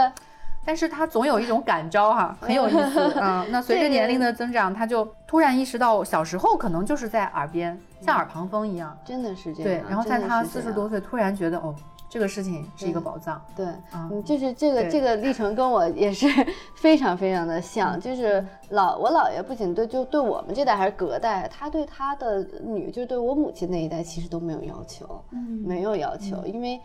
[0.66, 3.46] 但是他总有一种感召哈， 很有意思啊。
[3.50, 9.64] 那随着年龄的增长，他就突然意识到小时候可能就是在耳边，像耳旁风一样，真的是这样。
[9.64, 11.76] 对，然后在他四十多岁，突然觉得哦。
[12.12, 16.28] 这个事情是一个宝藏，对，嗯，就是这个这个历程跟我也是
[16.76, 26.78] 非常非常的像，就是老我姥爷不仅对就对我们这代还是隔代，他对他的女，就对我母亲那一代其实都没有要求，嗯，没有要求，因为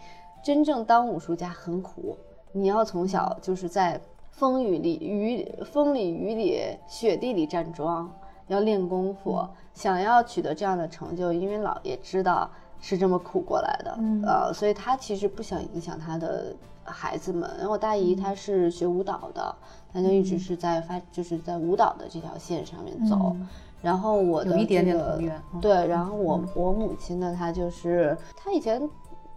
[0.45, 2.16] 真正当武术家很苦，
[2.53, 4.01] 你要从小就是在
[4.31, 8.09] 风雨里雨风里雨里雪地里站桩，
[8.47, 12.49] 要练功夫，想要取得这样的成就，因为姥爷知道。
[12.89, 17.51] 是这么苦过来的，呃，所以他其实不想影响他的孩子们。
[17.59, 19.53] 然后我大姨她是学舞蹈的，
[19.93, 23.34] 她就一直是在发，就是在舞蹈的这条线上面走。
[23.82, 25.20] 然后我的这个
[25.61, 28.80] 对，然后我我母亲呢，她就是她以前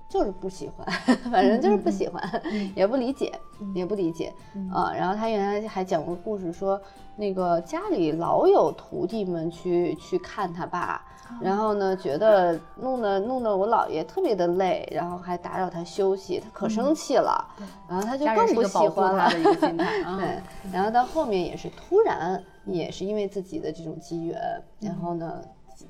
[0.10, 0.86] 就是不喜欢，
[1.32, 2.22] 反正就是不喜欢，
[2.76, 3.32] 也不理解，
[3.76, 4.34] 也不理解
[4.74, 4.91] 啊。
[4.91, 6.82] 然后他原来还讲过故事，说
[7.16, 11.01] 那个家里老有徒弟们去去看他爸。
[11.39, 17.47] 然后呢，觉得弄得弄得我姥爷特别的累，然后还打扰他休息，他可生气了。
[17.88, 19.30] 然后他就更不喜欢了。
[19.30, 20.41] 对，
[20.74, 24.41] 然后到后面也是突然，也是因为自己的这种机缘，
[24.80, 25.39] 然后呢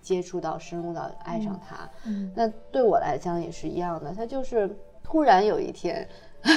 [0.01, 1.89] 接触到、深入到、爱上他。
[2.35, 6.07] 那对我来讲也是一样的，他就是突然有一天，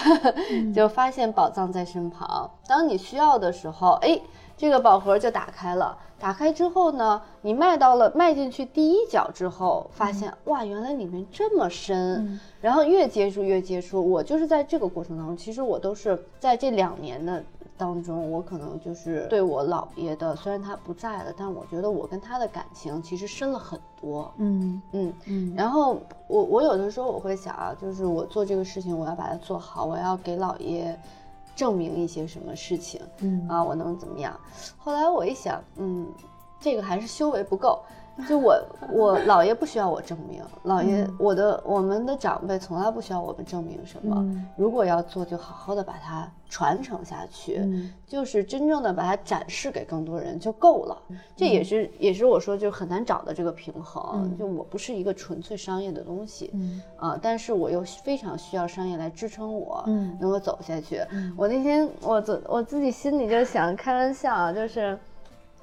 [0.74, 2.50] 就发现宝藏在身旁。
[2.66, 4.20] 当你需要的时候，哎。
[4.54, 14.08] 这个宝盒就打开了，打开之后呢，你迈到了迈进去第一脚之后，发现哇，原来里面这么深，然后越接触越接触。
[14.08, 17.42] 我就是在这个过程当中，其实我都是在这两年的
[17.76, 24.32] 当中，我可能就是对我姥爷的，虽然他不在了，但我觉得我跟他的感情其实深了很多。
[24.36, 25.54] 嗯嗯嗯。
[25.56, 25.98] 然后
[26.28, 30.98] 我我有的时候我会想啊，就是我做这个事情，我要把它做好，我要给姥爷。
[31.54, 34.34] 证明一些什么事情，嗯啊，我能怎么样？
[34.78, 36.08] 后来我一想，嗯，
[36.58, 37.78] 这个还是修为不够。
[38.28, 38.54] 就我，
[38.90, 44.24] 我姥爷不需要我证明，姥爷，我的我们的长辈从来不需要我们证明什么。
[44.56, 47.66] 如果要做，就好好的把它传承下去，
[48.06, 50.96] 就是真正的把它展示给更多人就够了。
[51.34, 54.36] 这也是也是我说就很难找的这个平衡。
[54.38, 56.52] 就我不是一个纯粹商业的东西，
[56.96, 59.82] 啊，但是我又非常需要商业来支撑我，
[60.20, 61.00] 能够走下去。
[61.34, 64.98] 我那天我自我自己心里就想开玩笑，就是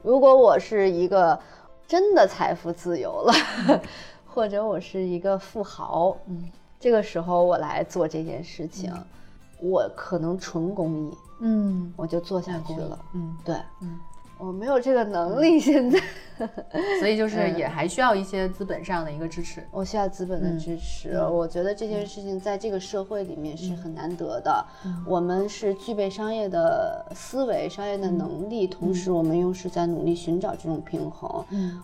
[0.02, 1.40] 如果我是一个。
[1.90, 3.34] 真的财富自由了，
[4.28, 6.48] 或者我是一个富豪，嗯，
[6.80, 8.94] 这个时候我来做这件事情，
[9.60, 14.00] 我可能纯公益，嗯，我就做下去了，嗯，对，嗯。
[14.40, 16.00] 我没有这个能力，现在，
[17.00, 19.62] 所以就 是也还需要一些资本上的一个支持。
[19.70, 21.12] 我需要资本的支持。
[21.18, 24.66] 我觉得这件事情在这个社会里面是很难得的。
[25.06, 31.44] 我们是具备商业的思维、商业的能力，同时我们又是在努力寻找这种平衡。
[31.50, 31.78] 嗯，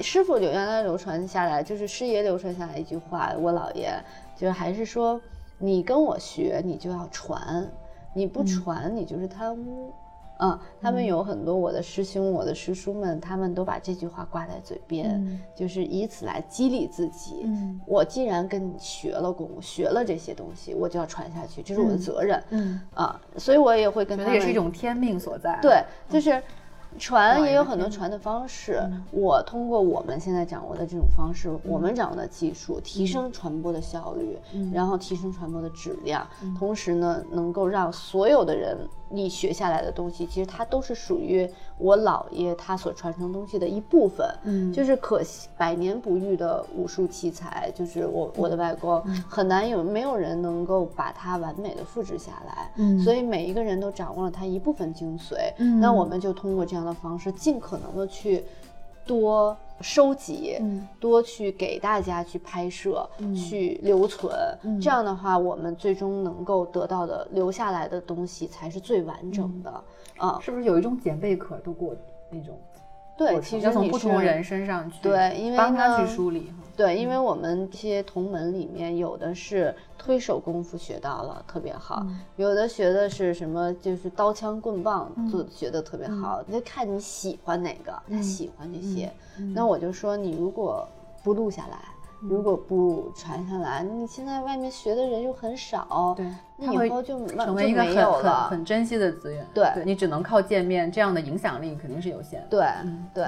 [0.00, 3.92] 师傅就原来流传下来，就是师爷流传下来一句话，我姥爷
[4.34, 5.20] 就是还是说，
[5.58, 7.70] 你跟我学，你就要传，
[8.14, 9.92] 你不传，你就是贪污。
[10.38, 17.42] 嗯，他们有很多我的师兄、我的师叔们，他们都把这句话挂在嘴边，就是以此来激励自己。
[17.44, 22.42] 嗯，我既然跟你学了功，学了这些东西，我就要传下去，这是我的责任。
[22.50, 25.58] 嗯啊，所以我也会跟他们，也是一种天命所在。
[25.60, 26.42] 对，就是。
[26.98, 28.80] 传也有很多传的方式，
[29.10, 34.38] 我通过我们现在掌握的这种方式，我们掌握的技术，提升传播的效率，
[34.72, 36.26] 然后提升传播的质量，
[36.58, 38.76] 同时呢，能够让所有的人
[39.10, 56.77] 你学下来的东西，其实它都是属于我姥爷他所传承东西的一部分，嗯，就是可惜百年不遇的武术奇才，就是我我的外公，很难有没有人能够把它完美的复制下来，嗯，所以每一个人都掌握了他一部分精髓，嗯，那我们就通过这样。
[56.84, 58.44] 的方式，尽可能的去
[59.06, 60.58] 多收集，
[61.00, 64.32] 多去给大家去拍摄，去留存。
[64.80, 69.84] 这样的话，我们最终能够得到的留下来的东西才是最完整的。
[70.18, 71.94] 啊，是不是有一种捡贝壳的过
[72.30, 72.58] 那种？
[73.16, 76.52] 对，其实从不同人身上去对，因为帮他去梳理。
[76.78, 82.06] 对，因为我们这些同门里面有的是推手功夫学到了特别好，
[82.36, 89.12] 有的学的是什么，就是刀枪棍棒做学的特别好，那看你喜欢哪个，他喜欢这些。
[89.52, 90.88] 那我就说，你如果
[91.22, 91.78] 不录下来。
[92.20, 96.26] 如果不传下来，你现在外面学的人又很少，对，
[96.56, 99.46] 那以后就成为一个很很很珍惜的资源。
[99.54, 102.44] 对，你只能靠见面，这样的影响力肯定是有限。
[102.50, 102.66] 对
[103.14, 103.24] 对，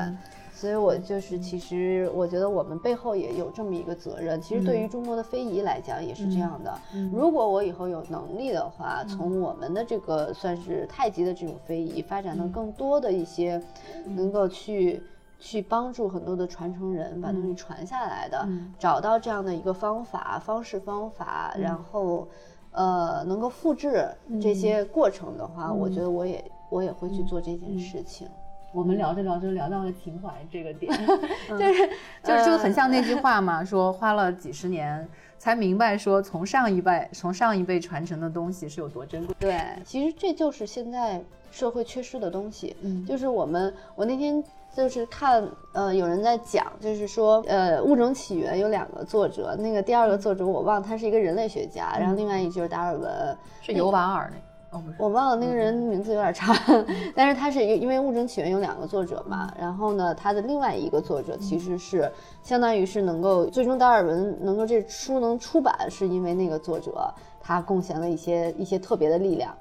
[0.60, 4.38] 所以我就是其实我觉得我们背后也有这么一个责任。
[4.42, 6.78] 其实对于中国的非遗来讲也是这样的。
[7.10, 13.58] 如果我以后有能力的话，从我们的这个算是太极的这种非遗发展到更多的一些，
[14.04, 15.02] 能够去
[15.38, 18.46] 去帮助很多的传承人把东西传下来的，
[18.78, 22.28] 找到这样的一个方法、方式、方法，然后。
[22.72, 24.08] 呃，能够复制
[24.40, 28.28] 这些过程的话，我觉得我也我也会去做这件事情。
[28.72, 30.92] 我们聊着聊着聊到了情怀这个点，
[31.48, 31.90] 就是
[32.22, 35.06] 就是就很像那句话嘛，说花了几十年
[35.38, 39.34] 才明白，说从上一辈从上一辈传承的东西是有多珍贵。
[39.38, 42.76] 对，其实这就是现在社会缺失的东西。
[42.82, 44.42] 嗯，就是我们我那天。
[44.72, 54.38] 就是看，呃，有人在讲，就是说，呃，《物种起源》有两个作者，那个第二个作者我忘，他是一个人类学家，然后另外一就是达尔文，是尤瓦尔那，
[54.70, 56.56] 哦，我忘了那个人名字有点长，
[57.12, 62.10] 但是他是，因为《物种起源》有两个作者嘛，然后呢，他的另外一个作者其实是
[62.42, 69.52] 相当于是能够最终达尔文能够这书能出版，是因为那个作者他贡献了一些一些特别的力量。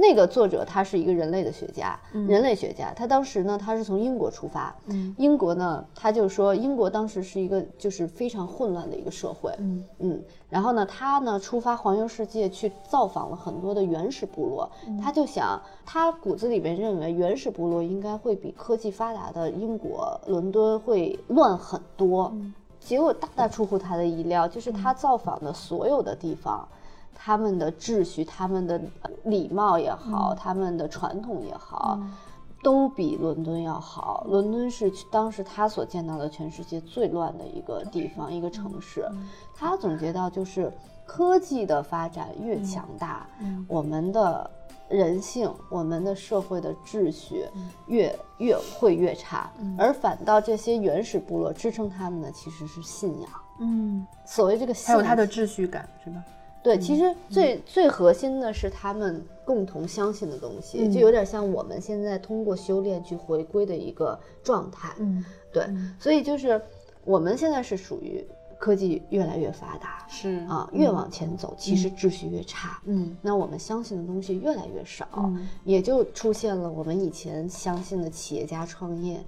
[0.00, 2.94] 那个作者他是一个人类的学家，人类学家。
[2.94, 4.72] 他当时呢，他是从英国出发。
[5.16, 9.52] 英国呢，他就说英国当时是一个就是非常混乱的一个社会。
[9.58, 10.22] 嗯嗯。
[10.48, 14.70] 然后呢，他呢出发环游世界去造访了很多的原始部落。
[15.02, 22.32] 他就想，他骨子里边认为原始部落应该会比科技发达的英国伦敦会乱很多。
[22.78, 26.66] 结果大大出乎他的意料，就是他造访的所有的地方。
[27.20, 28.80] 他们的秩序、他们的
[29.24, 31.98] 礼貌也好，他们的传统也好，
[32.62, 34.24] 都比伦敦要好。
[34.28, 39.04] 伦敦是当时他所见到的全世界最乱的一个地方、一个城市。
[39.54, 40.72] 他总结到，就是
[41.04, 43.26] 科技的发展越强大，
[43.66, 44.48] 我们的
[44.88, 47.44] 人性、我们的社会的秩序
[47.88, 53.30] 越越会越差，而反倒这些原始部落支撑他们的其实是信仰。
[53.58, 56.22] 嗯，所谓这个信还有他的秩序感，是吧？
[56.68, 64.94] 对，其实最最核心的是他们共同相信的东西，就有点像我们现在通过修炼去回归的一个状态。
[64.98, 65.66] 嗯，对，
[65.98, 66.60] 所以就是
[67.04, 68.22] 我们现在是属于
[68.58, 72.80] 科技越来越发达，是啊，越往前走，其实秩序越差。
[72.84, 75.32] 嗯，那我们相信的东西越来越少，
[75.64, 79.20] 也就出现了我们以前相信的企业家创业。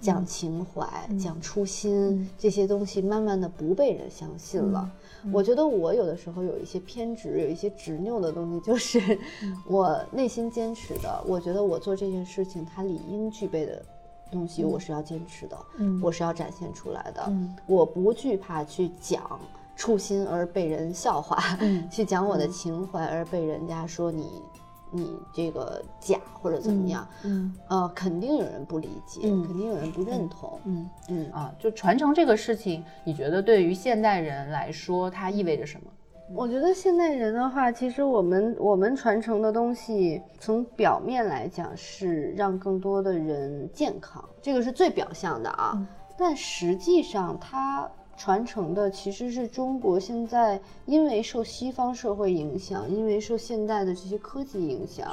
[0.00, 0.86] 讲情怀、
[1.18, 4.88] 讲初心这些东西，慢慢的不被人相信了。
[5.32, 9.18] 我觉得我有的时候有一些偏执，有一些执拗的东西，就是
[9.66, 11.22] 我内心坚持的。
[11.26, 13.82] 我觉得我做这件事情，它理应具备的
[14.30, 15.56] 东西，我是要坚持的，
[16.02, 17.32] 我是要展现出来的。
[17.66, 19.38] 我不惧怕去讲
[19.76, 21.42] 初心而被人笑话，
[21.90, 24.42] 去讲我的情怀而被人家说你。
[24.90, 27.06] 你这个假或者怎么样？
[27.24, 30.58] 嗯，呃，肯定有人不理解，肯定有人不认同。
[30.64, 35.90] 嗯嗯啊，就传承这个事情，你觉得对于现代人来说，它意味着什么？
[36.34, 45.86] 我觉得现代人的话，其实我们我们传承的东西，从表面来讲是让更多的人健康，这个是最表象的啊。
[46.18, 47.90] 但实际上它。
[48.18, 55.08] 传承的其实是中国现在，因为受西方社会影响，因为受现代的这些科技影响，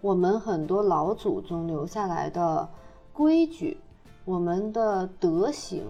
[0.00, 2.66] 我们很多老祖宗留下来的
[3.12, 3.76] 规矩，
[4.24, 5.84] 我们的德行，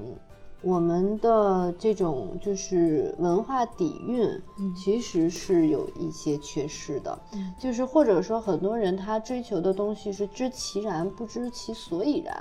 [0.61, 4.29] 我们的这种就是文化底蕴，
[4.77, 7.17] 其实是有一些缺失的。
[7.61, 12.35] 就是或者说，很多人他追求的东西是知其然不知其所以然。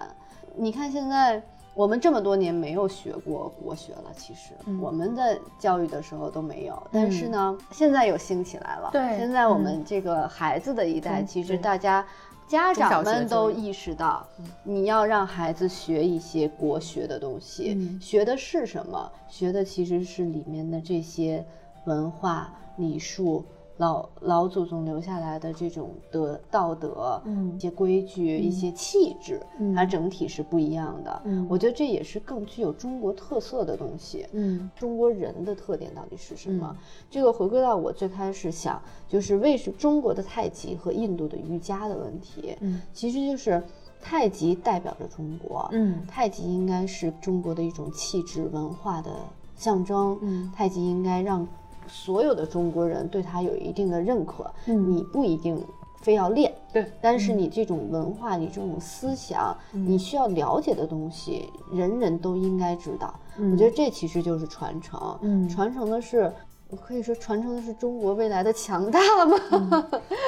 [0.57, 1.43] 你看现在。
[1.75, 6.81] 我们这么多年没有学过国学了，其实我们的教育的时候都没有。
[6.89, 8.89] 但是呢，现在又兴起来了。
[8.93, 12.05] 对，现在我们这个孩子的一代，其实大家
[12.47, 14.25] 家长们都意识到，
[14.63, 17.99] 你要让孩子学一些国学的东西。
[18.01, 19.11] 学的是什么？
[19.27, 21.45] 学的其实是里面的这些
[21.83, 23.43] 文化礼数。
[23.77, 29.41] 老老祖宗留下来的这种德道德，嗯，一些规矩，一些气质，
[29.75, 31.21] 它整体是不一样的。
[31.25, 34.25] 嗯，我觉得这也是更具有中国特色的东西。
[34.31, 36.73] 嗯，中国人的特点到底是什么？
[37.11, 42.55] 这个回归到我最开始想，就是为什么中国的太极和印度的瑜伽的问题。
[42.61, 43.61] 嗯，其实就是
[44.01, 45.67] 太极代表着中国。
[45.73, 49.11] 嗯，太极应该是中国的一种气质文化的
[49.57, 50.17] 象征。
[50.21, 51.45] 嗯，太极应该让。
[51.87, 55.63] 所有的中国人对他有一定的认可，你不一定
[56.01, 63.13] 非要练，对，但是你这种文化，你这种思想，你需要了解的东西，人人都应该知道。
[63.51, 66.31] 我觉得这其实就是传承，嗯，传承的是，
[66.81, 69.37] 可以说传承的是中国未来的强大吗？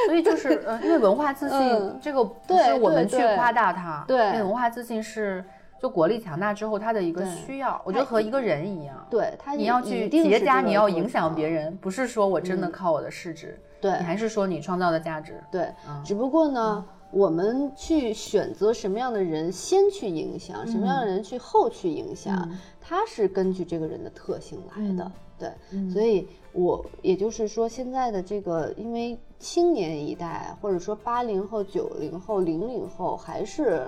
[0.07, 1.57] 所以就是，呃，因为文化自信
[2.01, 5.43] 这个不是我们去夸大它，对，文化自信是。
[5.79, 9.05] 就国力强大之后他的一个需要，我觉得和一个人一样。
[9.09, 15.41] 对他你要去企业家，定是这个你要影响别，人，不是说我真的嗯靠我的市值，对你还是说你创造的价值。
[15.51, 25.03] 对，嗯只不过呢，我们去选择什么样的人先去影响，什么样的人去后去影响，嗯它是根据这个人的特性来的。
[25.03, 33.87] 嗯对，嗯所以我也就是说，现在的这个，因为青年一代，或者说八零后、九零后、零零后，还是，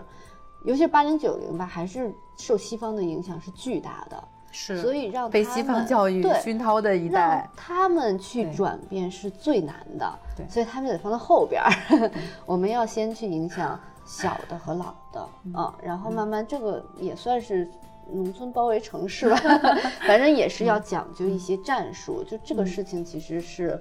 [0.64, 4.24] 尤其是八零九零吧，还是受西方的影响是巨大的。
[4.52, 12.12] 是所以让被西方教育熏陶的一让代，他们去转变是最难的，对所以他们得放到后边儿。
[12.48, 17.70] 我们要先去影响小的和老的嗯啊，然后慢慢这个也算是
[18.12, 19.38] 农村包围城市吧，
[20.08, 22.24] 反正也是要讲究一些战术。
[22.24, 23.80] 就这个嗯事情其实是，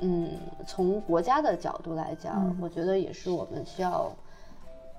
[0.00, 0.30] 嗯，
[0.66, 4.10] 从国家的角度来讲，嗯我觉得也是我们需要，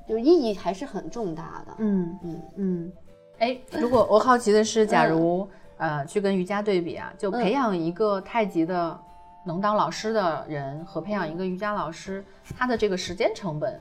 [0.07, 1.73] 就意义还是很重大的。
[1.79, 2.91] 嗯嗯嗯。
[3.39, 5.47] 哎， 如果我好奇的是，假如
[5.77, 8.99] 呃去跟瑜伽对比啊，就培养一个太极的
[9.45, 12.23] 能当老师的人和培养一个瑜伽老师，
[12.57, 13.79] 他的这个时间成本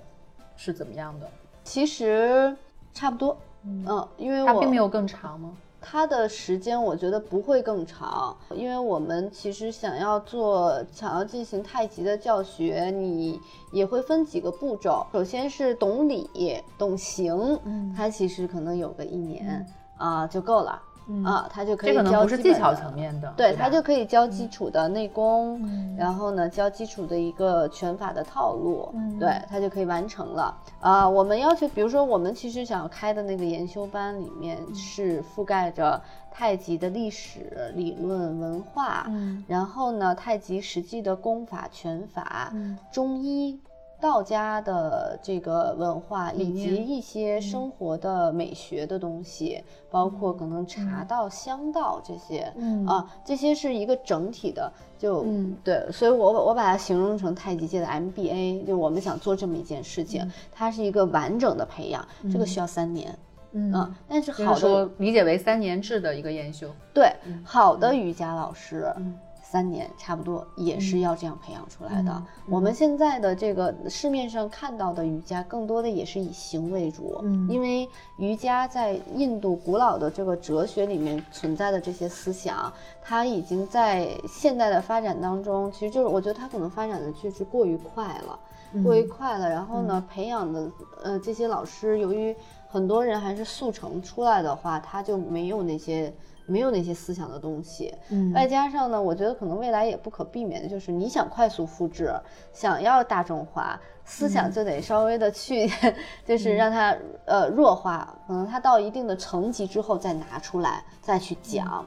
[0.56, 1.30] 是怎么样的？
[1.64, 2.54] 其实
[2.92, 5.52] 差不多，嗯，因为它我并没有更长吗？
[5.88, 15.06] 它的时间我觉得不会更长，因为我们其实想要做想要进行太极的教学，你也会分几个步骤。
[15.12, 16.28] 首先是懂理、
[16.76, 19.64] 懂形，嗯它其实可能有个一年
[19.96, 20.82] 啊、就够了。
[21.08, 21.24] 嗯。
[21.24, 25.96] 啊，它就可以这可能教不是技巧层面的，对，吧它就可以教基础的内功，嗯。
[25.96, 29.18] 然后呢，教基础的一个拳法的套路，嗯。
[29.18, 30.56] 对，他就可以完成了。
[30.80, 34.74] 啊、我们要求，比如说我们其实想要开的那个研修班里面嗯。
[34.74, 36.00] 是覆盖着
[36.30, 39.44] 太极的历史、理论、文化，嗯。
[39.46, 42.78] 然后呢，太极实际的功法、拳法，嗯。
[42.90, 43.60] 中医。
[44.00, 63.18] 道家的这个文化以及一些生活的美学的东西，包括可能茶道、香道这些，嗯啊，这些是一个整体的，就、嗯对，所以我我把它形容成太极界的 MBA，就我们想做这么一件事情，它是一个完整的培养，这个需要三年，
[63.52, 67.10] 嗯啊，但是好的说理解为三年制的一个研修，对
[67.42, 68.92] 好的瑜伽老师。
[68.98, 69.18] 嗯
[69.48, 72.10] 三年差不多也是要这样培养出来的。
[72.10, 82.72] 嗯我们现在的这个市面上看到的瑜伽，更多的也是以形为主，嗯因为瑜伽在印度古老的这个哲学里面存在的这些思想，
[83.02, 88.38] 它已经在现代的发展当中，其实就是我觉得它可能发展的确实过于快了。
[88.72, 88.82] 嗯。
[88.82, 90.70] 过于快了，然后呢，培养的
[91.02, 92.34] 呃这些老师，由于
[92.68, 96.12] 很多人还是速成出来的话，他就没有那些
[96.46, 98.32] 没有那些思想的东西，嗯。
[98.32, 102.12] 外加上呢，我觉得可能未来也不可避免的就是你想快速复制，
[102.52, 105.68] 想要大众化，思想就得稍微的去，
[106.24, 111.84] 就是让它呃弱化，可能它到一定的层级之后再拿出来再去讲，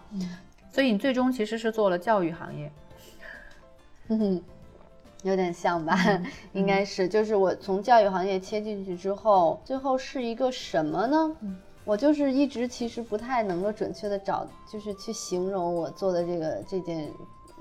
[0.72, 2.72] 所以你最终其实是做了教育行业，
[4.10, 4.42] 嗯哼，
[5.24, 5.96] 有点像吧？
[6.06, 11.36] 嗯 应该是，就是我从教育行业切进去之后，最后是一个什么呢？
[11.42, 17.12] 嗯我就是一直其实不太能够准确的找，就是去形容我做的这个这件，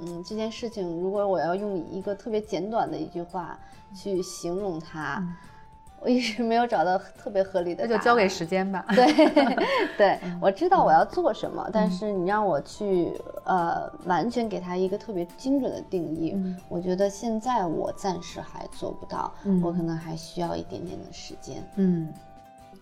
[0.01, 0.87] 嗯，这件事情。
[1.01, 3.59] 如果我要用一个特别简短的一句话
[3.97, 5.25] 去形容它，
[6.01, 8.85] 我一直没有找到特别合理的那就交给时间吧。
[8.95, 9.07] 对
[9.99, 13.13] 对，我知道我要做什么，但是你让我去
[13.45, 21.57] 呃完全给他一个特别精准的定义，嗯我觉得现在我暂时还做不到，嗯我可能还需要一点点的时间。
[21.77, 22.13] 嗯，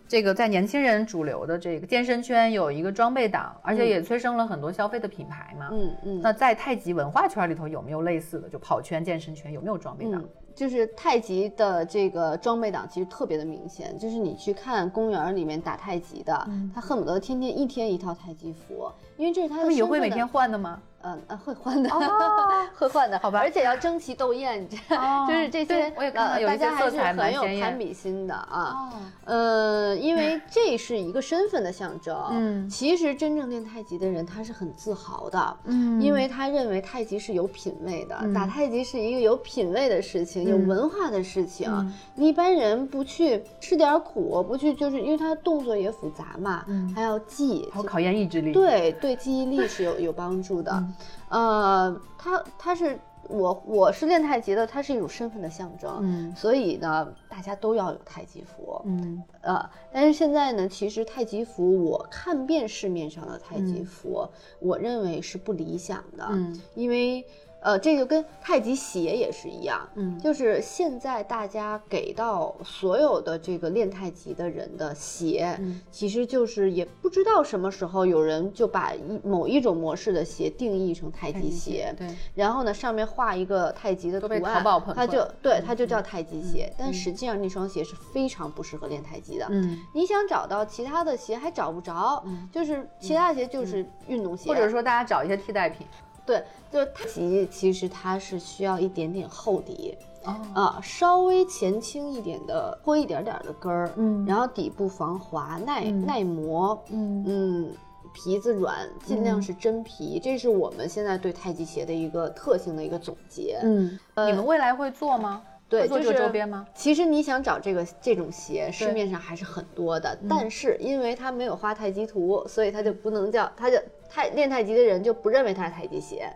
[0.06, 5.68] 这个在年轻人主流的这个健身圈有一个装备党，而且也催生了很多消费的品牌嘛。
[5.72, 8.48] 嗯嗯，那在太极文化圈里头有没有类似的？
[8.48, 10.22] 就跑圈、健身圈有没有装备党？
[10.56, 20.80] 嗯，就是太极的这个装备党其实特别的明显，就是你去看公园里面打太极的，他恨不得天天一天一套太极服，因为这是他们也会每天换的吗？
[21.02, 22.00] 嗯呃会换的，哦。
[22.76, 23.38] 会换的，好吧。
[23.38, 24.68] 而且要争奇斗艳，
[25.28, 28.90] 就是这些对我也看到呃有一些大家还是色彩蛮很有攀比心的啊。
[28.92, 32.16] 哦，呃，因为这是一个身份的象征。
[32.32, 32.68] 嗯。
[32.68, 36.00] 其实真正练太极的人，他是很自豪的，嗯。
[36.02, 38.34] 因为他认为太极是有品位的，嗯。
[38.34, 41.70] 打太极是一个有品位的事情，有嗯文化的事情。
[41.70, 41.92] 嗯。
[42.16, 46.92] 你一般人不去吃点苦，不去就是因为他动作也复杂嘛，嗯。
[46.94, 50.72] 还要记，好考验意志力。，对对，记忆力是有有帮助的。
[50.72, 50.94] 嗯
[51.28, 52.98] 呃，它它是
[53.28, 55.98] 我我是练太极的，它是一种身份的象征。
[56.02, 58.82] 嗯所以呢，大家都要有太极服。
[58.84, 64.28] 嗯呃，但是现在呢，其实太极服我看遍市面上的太极嗯服，
[64.58, 67.24] 我认为是不理想的，嗯因为
[67.60, 84.62] 呃，这就跟太极鞋也是一样，嗯就是现在大家给到所有的这个练太极的人的鞋，嗯其实就是也不知道什么时候有人就把一某一种模式的鞋定义成太极鞋，对，然后呢上面画一个太极的图案，
[84.94, 89.46] 它就对它就叫太极鞋，但实际上那双鞋是非常不适合练太极的。
[89.50, 95.84] 嗯，你想找到其他的鞋还找不着，就是其他的鞋就是运动鞋，或者说大家找一些替代品。
[96.26, 99.96] 对，就是太极其实它是需要一点点厚底。
[100.24, 107.72] 哦，啊，稍微前倾一点的，坡一点点的跟儿，嗯然后底部防滑、耐、嗯耐磨，嗯嗯，
[108.12, 113.60] 皮子软，尽量是真皮，这是我们现在对太极鞋的一个特性的一个总结。
[113.62, 113.96] 嗯，
[114.26, 115.40] 你们未来会做吗？
[115.68, 116.66] 对，做这就是个周边吗？
[116.74, 123.76] 其实你想找这个这种鞋，市面上还是很多的，但是因为它没有画太极图，所以它就不能叫，它就
[124.08, 126.30] 太练太极的人就不认为它是太极鞋。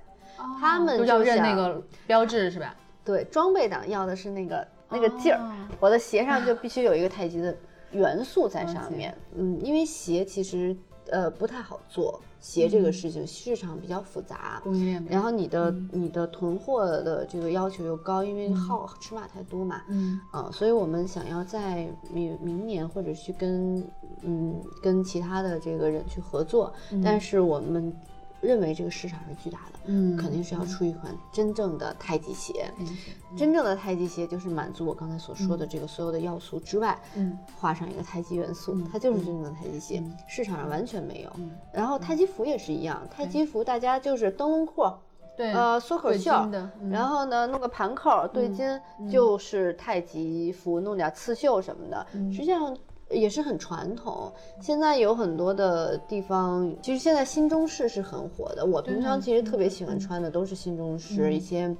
[0.59, 2.75] 他们就要认那个标志是吧？
[3.05, 7.55] 对，装备党要的是那个那个劲儿，哦我的鞋上就必须有一个太极的
[7.93, 9.15] 元素在上面。
[9.37, 10.77] 嗯，因为鞋其实
[11.11, 14.61] 呃不太好做，鞋这个事情市场比较复杂。
[14.65, 20.19] 供应链然后你的、你的囤货的这个要求又高，因为号尺码太多嘛，嗯。
[20.31, 23.87] 啊，所以我们想要在明明年或者去跟
[24.23, 26.73] 嗯跟其他的这个人去合作，
[27.05, 27.93] 但是我们
[28.41, 30.17] 认为这个市场是巨大的，嗯。
[30.17, 32.73] 肯定是要出一款真正的太极鞋。
[32.79, 32.87] 嗯。
[33.37, 37.39] 真正的太极鞋就是满足我刚才所说的这个所有的要素之外，嗯。
[37.59, 41.31] 画上一个太极元素，它就是真正的太极鞋，市场上完全没有。
[41.37, 41.51] 嗯。
[41.73, 44.91] 然后太极服也是一样，太极服大家就是灯笼裤，
[45.37, 46.31] 对，呃，缩口袖
[46.91, 48.81] 然后呢，弄个盘扣对襟，
[49.11, 52.33] 就是太极服，弄点刺绣什么的，嗯。
[52.33, 52.77] 实际上
[53.11, 54.33] 也是很传统。
[54.61, 58.65] 现在有很多的地方，其实现在新中式是很火的。
[58.65, 61.77] 我平常其实特别喜欢穿的都是新中式，一些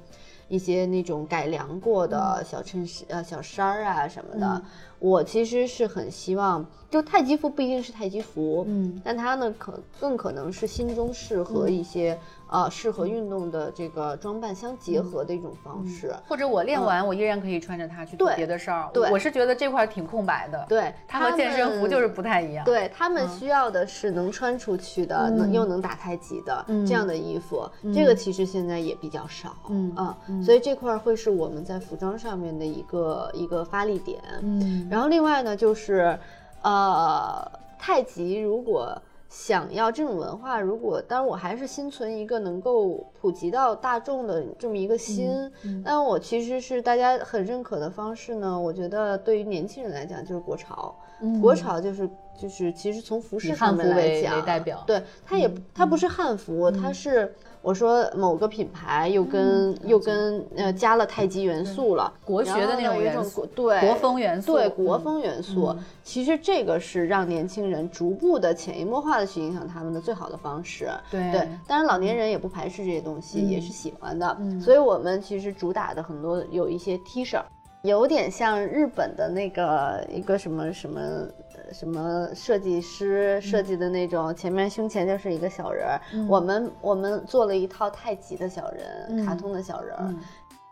[0.49, 4.61] 一些那种改良过的小衬衫、呃小衫儿啊什么的。
[5.01, 12.17] 我其实是很希望，就太极服不一定是太极服，嗯，但它呢可更可能是新中式和一些、
[12.51, 16.13] 呃适合运动的这个装扮相结合的一种方式。
[16.27, 18.89] 或者我练完，我依然可以穿着它去做别的事儿。
[18.93, 27.67] 对我是觉得这块儿挺空白的。，对，它和健身服就是不太一样。，对他们需要的是能穿出去的，能又能打太极的、这样的衣服。
[27.93, 34.21] 这个其实现在也比较少，嗯啊，所以这块儿会是我们在服装上面的一个一个发力点。
[34.41, 36.19] 嗯然后另外呢，就是
[36.61, 45.49] 呃，太极如果想要这种文化，如果当然我还是心存一个能够普及到大众的这么一个心，
[45.85, 48.59] 但我其实是大家很认可的方式呢。
[48.59, 50.93] 我觉得对于年轻人来讲，就是国潮，
[51.41, 57.33] 国潮就是就是其实从服饰上面来汉服为讲，为代表对它也它不是汉服，它是。
[57.61, 65.75] 我说某个品牌又跟、又跟呃加了太极元素了，国学的那种种元素国对国风元素对嗯国风元素。
[66.03, 70.89] 其实这个是让年轻人逐步的潜移默化的去影响他们的最好的方式。
[71.09, 74.37] 对对，当然老年人也不排斥这些东西，也是喜欢的。
[74.59, 77.39] 所以我们其实主打的很多有一些 T 恤。
[77.83, 86.01] 有点像日本的那个一个什么什么呃什么设计师设计的那种，前面胸前就是一个小人儿。
[86.27, 90.15] 我们我们做了一套太极的小人，卡通的小人儿。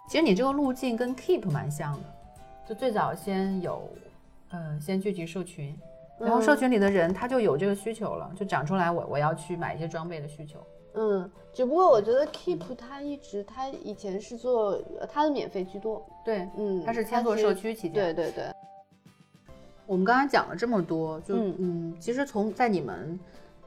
[0.08, 2.00] 其实你这个路径跟 Keep 蛮像的，
[2.68, 3.88] 就最早先有，
[4.50, 5.78] 呃，先聚集社群，
[6.20, 10.60] 然后社群里的人他就有这个需求了，就长出来我我要去买一些装备的需求。
[10.96, 17.94] 嗯，只不过我觉得 Keep 它一直它以前是做呃它的免费居多，对，嗯，它是先做社区起家。
[17.94, 18.46] 对对对，
[19.90, 23.20] 我们刚才讲了这么多，就嗯嗯其实从在你们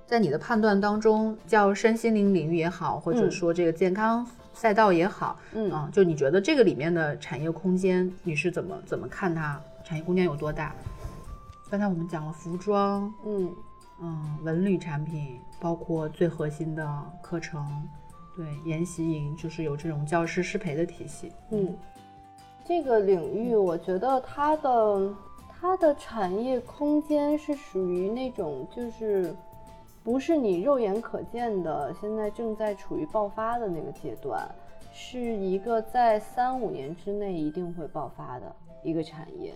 [0.06, 9.60] 在你的判断当中，叫身心灵领域也好，或者嗯说这个健康赛道也好，嗯啊，就你觉得这个里面的产业空间，你是怎么怎么看它？
[9.82, 10.72] 产业空间有多大？
[11.68, 13.52] 刚才我们讲了服装，嗯
[14.00, 17.66] 嗯，文旅产品，包括最核心的课程，
[18.36, 21.32] 对，研习营就是有这种教师师培的体系。
[21.50, 21.74] 嗯，
[22.64, 25.12] 这个领域我觉得它的
[25.62, 29.32] 它的产业空间是属于那种就是
[30.02, 34.44] 不是你肉眼可见的，现在正在处于爆发的那个阶段，
[34.92, 38.52] 是一个在三五年之内一定会爆发的
[38.82, 39.54] 一个产业。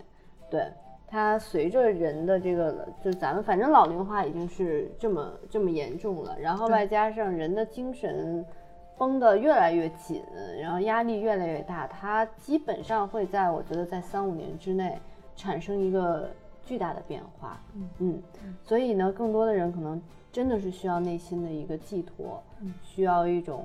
[0.48, 0.68] 对，
[1.08, 8.46] 它随着人的这个，就咱们反正老龄化已经是这么这么严重了，然后外加上人的精神
[8.96, 10.22] 绷得越来越紧，
[10.62, 14.96] 然后压力越来越大，它基本上会在我觉得在三五年之内
[15.36, 16.30] 产生一个
[16.64, 17.60] 巨大的变化。
[17.98, 18.22] 嗯
[18.64, 20.00] 所以呢，更多的人可能
[20.32, 22.42] 真的是需要内心的一个寄托，
[22.82, 23.64] 需要一种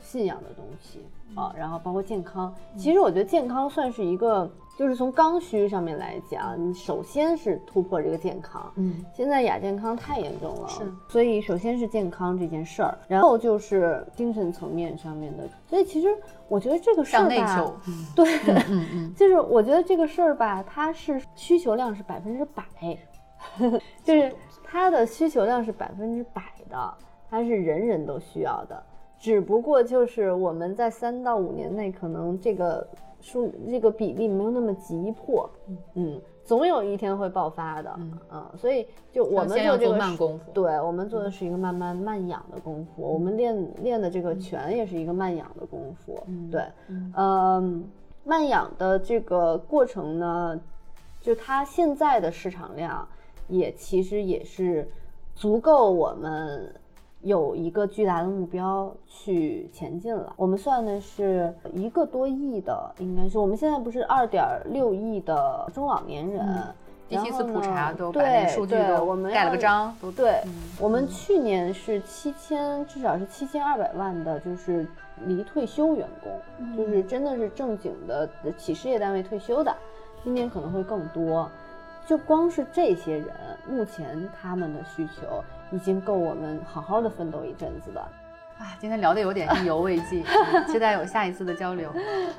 [0.00, 1.00] 信仰的东西
[1.34, 2.54] 啊，然后包括健康。
[2.76, 4.50] 其实我觉得健康算是一个。
[4.78, 8.72] 就是从刚需上面来讲，你首先是突破这个健康。
[8.76, 15.42] 嗯，现在亚健康太严重了，是，所以首先是健康这件事儿，然后就是精神层面上面的。
[15.66, 16.06] 所以其实
[16.46, 17.74] 我觉得这个事儿吧，
[18.14, 18.24] 对，
[18.70, 22.64] 嗯嗯，就是我觉得这个事儿吧，它是需求量是百分之百，
[24.04, 26.94] 就是它的需求量是百分之百的，
[27.28, 28.80] 它是人人都需要的，
[29.18, 32.86] 只不过就是我们在三到五年内可能这个。
[33.20, 35.48] 数这个比例没有那么急迫，
[35.94, 37.98] 嗯，总有一天会爆发的，
[38.30, 46.18] 嗯，所以就我们做这个慢功夫，对我们做的是一个慢慢慢养的功夫，我们练练的这个拳也是一个慢养的功夫，
[46.50, 46.62] 对，
[47.16, 47.84] 嗯，
[48.24, 50.60] 慢养的这个过程呢，
[51.20, 53.06] 就它现在的市场量
[53.48, 54.88] 也其实也是
[55.34, 56.74] 足够我们。
[57.20, 60.32] 有一个巨大的目标去前进了。
[60.36, 66.46] 我们算的是一个多亿的，应该是我们现在不是二点六亿的中老年人。
[67.08, 69.96] 第一次普查都把那数据都盖了个章。
[70.14, 70.42] 对，
[70.78, 74.86] 我们去年是七千，至少是七千二百万的，就是
[75.24, 79.74] 离退休员工，就是真的是正经的企事业单位退休的。
[80.22, 81.50] 今年可能会更多。
[82.06, 83.26] 就光是这些人，
[83.66, 85.42] 目前他们的需求。
[85.70, 90.24] 已经够我们好好的奋斗一阵子的，啊，今天聊的有点意犹未尽，
[90.66, 91.92] 期待有下一次的交流。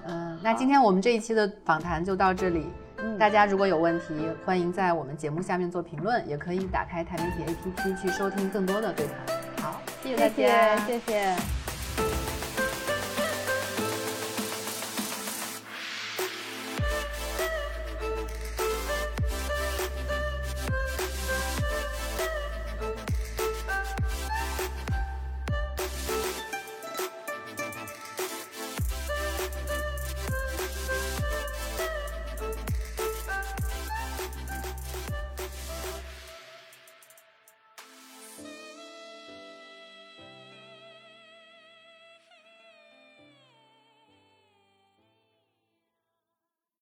[0.08, 2.68] 嗯，那今天我们这一期的访谈就到这里。
[3.02, 9.64] 嗯，大家如果有问题，欢迎在我们节目下面做评论，也可以打开台媒体 APP 去收听更多的对谈。
[9.64, 11.59] 好，谢谢大家，谢谢。